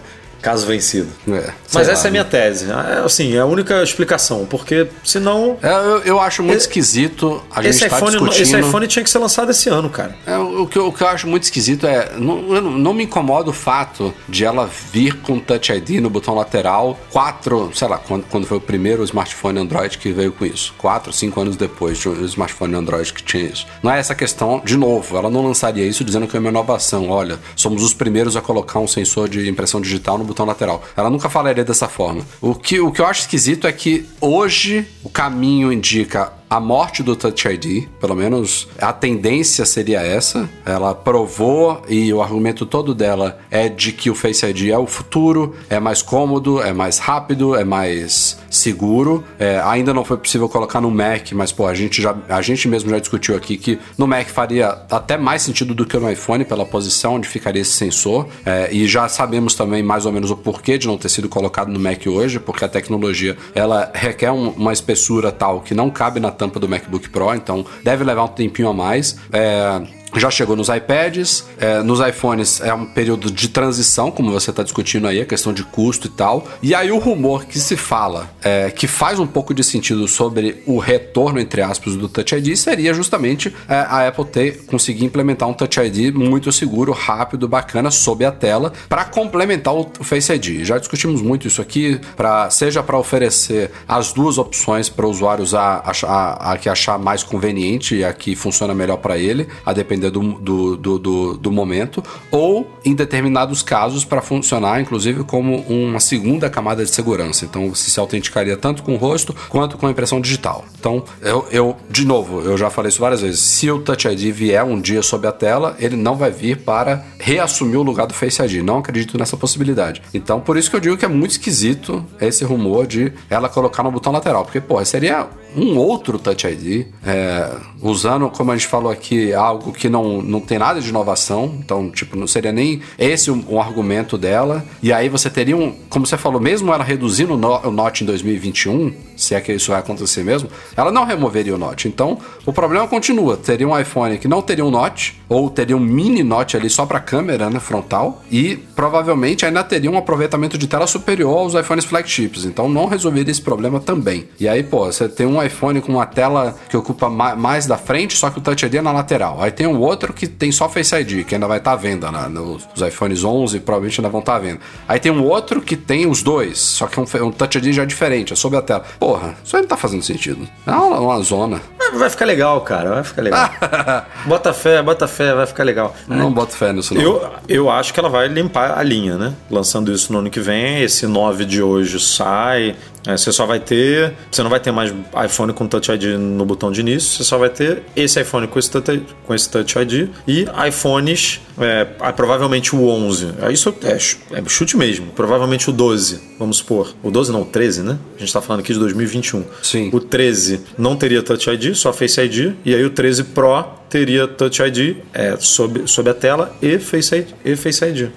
[0.46, 1.08] caso vencido.
[1.28, 2.68] É, Mas essa lá, é a minha tese.
[2.70, 4.46] É, assim, é a única explicação.
[4.46, 5.58] Porque senão.
[5.62, 8.42] É, eu, eu acho muito Esse- esquisito a gente Esse tá iPhone, discutindo...
[8.44, 10.16] esse iPhone tinha que ser lançado esse ano, cara.
[10.28, 12.12] É, o, que eu, o que eu acho muito esquisito é.
[12.18, 17.00] Não, não me incomoda o fato de ela vir com Touch ID no botão lateral
[17.12, 20.76] quatro, sei lá, quando, quando foi o primeiro smartphone Android que veio com isso.
[20.78, 23.66] Quatro, cinco anos depois de um smartphone Android que tinha isso.
[23.82, 27.10] Não é essa questão, de novo, ela não lançaria isso dizendo que é uma inovação.
[27.10, 30.84] Olha, somos os primeiros a colocar um sensor de impressão digital no botão lateral.
[30.98, 32.26] Ela nunca falaria dessa forma.
[32.42, 37.02] O que, o que eu acho esquisito é que hoje o caminho indica a morte
[37.02, 40.50] do Touch ID, pelo menos a tendência seria essa.
[40.66, 44.86] Ela provou e o argumento todo dela é de que o Face ID é o
[44.86, 49.24] futuro, é mais cômodo, é mais rápido, é mais seguro.
[49.40, 52.68] É, ainda não foi possível colocar no Mac, mas pô, a gente já a gente
[52.68, 56.46] mesmo já discutiu aqui que no Mac faria até mais sentido do que no iPhone
[56.46, 58.28] pela posição onde ficaria esse sensor.
[58.46, 61.70] É, e já sabemos também mais ou menos o porquê de não ter sido colocado
[61.70, 66.20] no Mac hoje, porque a tecnologia ela requer um- uma espessura tal que não cabe
[66.20, 69.18] na tampa do MacBook Pro, então deve levar um tempinho a mais.
[69.32, 69.82] É,
[70.20, 74.64] já chegou nos iPads, é, nos iPhones é um período de transição, como você está
[74.64, 76.48] discutindo aí, a questão de custo e tal.
[76.62, 80.64] E aí o rumor que se fala, é, que faz um pouco de sentido sobre
[80.66, 85.48] o retorno, entre aspas, do Touch ID, seria justamente é, a Apple ter conseguir implementar
[85.48, 90.64] um Touch ID muito seguro, rápido, bacana, sob a tela, para complementar o Face ID.
[90.64, 95.44] Já discutimos muito isso aqui, pra, seja para oferecer as duas opções para o usuário
[95.44, 99.48] usar a, a, a que achar mais conveniente e a que funciona melhor para ele,
[99.66, 105.24] a depender do, do, do, do, do momento, ou em determinados casos para funcionar, inclusive,
[105.24, 107.46] como uma segunda camada de segurança.
[107.46, 110.66] Então você se autenticaria tanto com o rosto quanto com a impressão digital.
[110.80, 113.40] Então, eu, eu de novo, eu já falei isso várias vezes.
[113.40, 117.04] Se o Touch ID vier um dia sob a tela, ele não vai vir para
[117.20, 118.64] reassumir o lugar do Face ID.
[118.64, 120.02] Não acredito nessa possibilidade.
[120.14, 123.84] Então, por isso que eu digo que é muito esquisito esse rumor de ela colocar
[123.84, 124.44] no botão lateral.
[124.44, 127.52] Porque, pô, seria um outro Touch ID, é,
[127.82, 131.56] usando, como a gente falou aqui, algo que não, não tem nada de inovação.
[131.60, 134.66] Então, tipo, não seria nem esse um, um argumento dela.
[134.82, 138.04] E aí você teria um, como você falou, mesmo ela reduzindo o, no, o Note
[138.04, 141.88] em 2021, se é que isso vai acontecer mesmo, ela não removeria o Note.
[141.88, 143.38] Então, o problema continua.
[143.38, 146.86] Teria um iPhone que não teria um Note, ou teria um mini Note ali só
[146.86, 151.86] para câmera, né, frontal, e provavelmente ainda teria um aproveitamento de tela superior aos iPhones
[151.86, 152.46] flagships.
[152.46, 154.28] Então, não resolveria esse problema também.
[154.40, 157.78] E aí, pô, você tem um iPhone com uma tela que ocupa ma mais da
[157.78, 159.42] frente, só que o Touch ID é na lateral.
[159.42, 162.12] Aí tem um outro que tem só Face ID, que ainda vai estar à venda,
[162.12, 162.28] né?
[162.28, 164.60] Nos os iPhones 11 provavelmente ainda vão estar à venda.
[164.88, 167.74] Aí tem um outro que tem os dois, só que é um, um Touch ID
[167.74, 168.84] já diferente, é sobre a tela.
[169.06, 170.48] Porra, isso aí não tá fazendo sentido.
[170.66, 171.62] É uma, uma zona.
[171.94, 172.96] Vai ficar legal, cara.
[172.96, 173.52] Vai ficar legal.
[174.26, 175.96] bota fé, bota fé, vai ficar legal.
[176.08, 177.02] Não boto fé nisso, não.
[177.04, 179.36] Eu, eu acho que ela vai limpar a linha, né?
[179.48, 180.82] Lançando isso no ano que vem.
[180.82, 182.76] Esse 9 de hoje sai.
[183.06, 184.14] É, você só vai ter.
[184.32, 184.94] Você não vai ter mais
[185.26, 188.58] iPhone com Touch ID no botão de início, você só vai ter esse iPhone com
[188.58, 193.34] esse Touch, com esse touch ID e iPhones, é, ah, provavelmente o 11.
[193.42, 193.94] É, Isso é,
[194.38, 195.08] é chute mesmo.
[195.12, 196.94] Provavelmente o 12, vamos supor.
[197.04, 197.98] O 12 não, o 13, né?
[198.16, 199.44] A gente tá falando aqui de 2021.
[199.62, 199.90] Sim.
[199.94, 202.54] O 13 não teria Touch ID, só Face ID.
[202.66, 207.16] E aí o 13 Pro teria Touch ID é, sob, sob a tela e Face
[207.16, 207.28] ID.
[207.44, 208.10] E Face ID.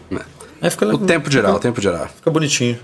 [0.61, 2.09] Aí fica, O tempo dirá, o tempo dirá.
[2.09, 2.78] fica bonitinho.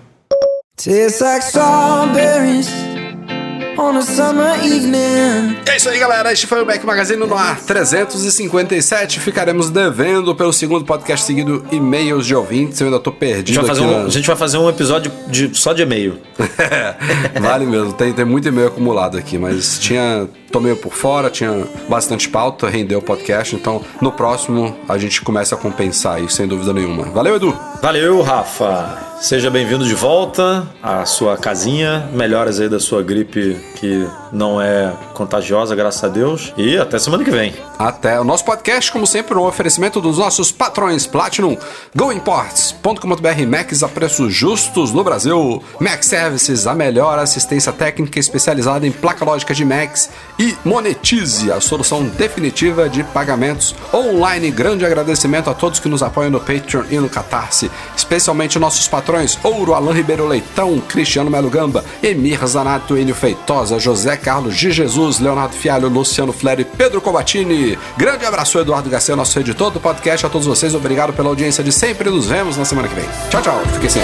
[5.67, 6.33] É isso aí, galera.
[6.33, 9.21] Este foi o Mac Magazine no ar 357.
[9.21, 12.81] Ficaremos devendo pelo segundo podcast seguido e-mails de ouvintes.
[12.81, 14.69] Eu ainda tô A gente, perdido vai fazer aqui um, na- gente vai fazer um
[14.69, 16.19] episódio de, só de e-mail.
[17.41, 20.29] vale mesmo, tem, tem muito e-mail acumulado aqui, mas tinha.
[20.55, 25.21] Tô meio por fora, tinha bastante pauta, rendeu o podcast, então no próximo a gente
[25.21, 27.07] começa a compensar isso, sem dúvida nenhuma.
[27.07, 27.59] Valeu, Edu!
[27.83, 29.17] Valeu, Rafa.
[29.21, 32.09] Seja bem-vindo de volta à sua casinha.
[32.13, 36.53] Melhoras aí da sua gripe que não é contagiosa, graças a Deus.
[36.57, 37.55] E até semana que vem.
[37.79, 41.57] Até o nosso podcast, como sempre, um oferecimento dos nossos patrões Platinum,
[41.95, 48.93] GoImports.com.br Macs a preços justos no Brasil, Mac Services, a melhor assistência técnica especializada em
[48.93, 54.51] placa lógica de Macs e Monetize, a solução definitiva de pagamentos online.
[54.51, 59.39] Grande agradecimento a todos que nos apoiam no Patreon e no Catarse, especialmente nossos patrões
[59.43, 65.21] Ouro, Alain Ribeiro Leitão, Cristiano Melo Gamba, Emir Zanato, Enio Feitosa, José Carlos de Jesus,
[65.21, 67.79] Leonardo Fialho, Luciano Fleri e Pedro Cobatini.
[67.95, 70.25] Grande abraço, Eduardo Garcia, nosso editor do podcast.
[70.25, 72.09] A todos vocês, obrigado pela audiência de sempre.
[72.09, 73.05] Nos vemos na semana que vem.
[73.29, 73.63] Tchau, tchau.
[73.75, 74.03] Fiquem sem.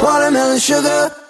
[0.00, 1.27] Watermelon sugar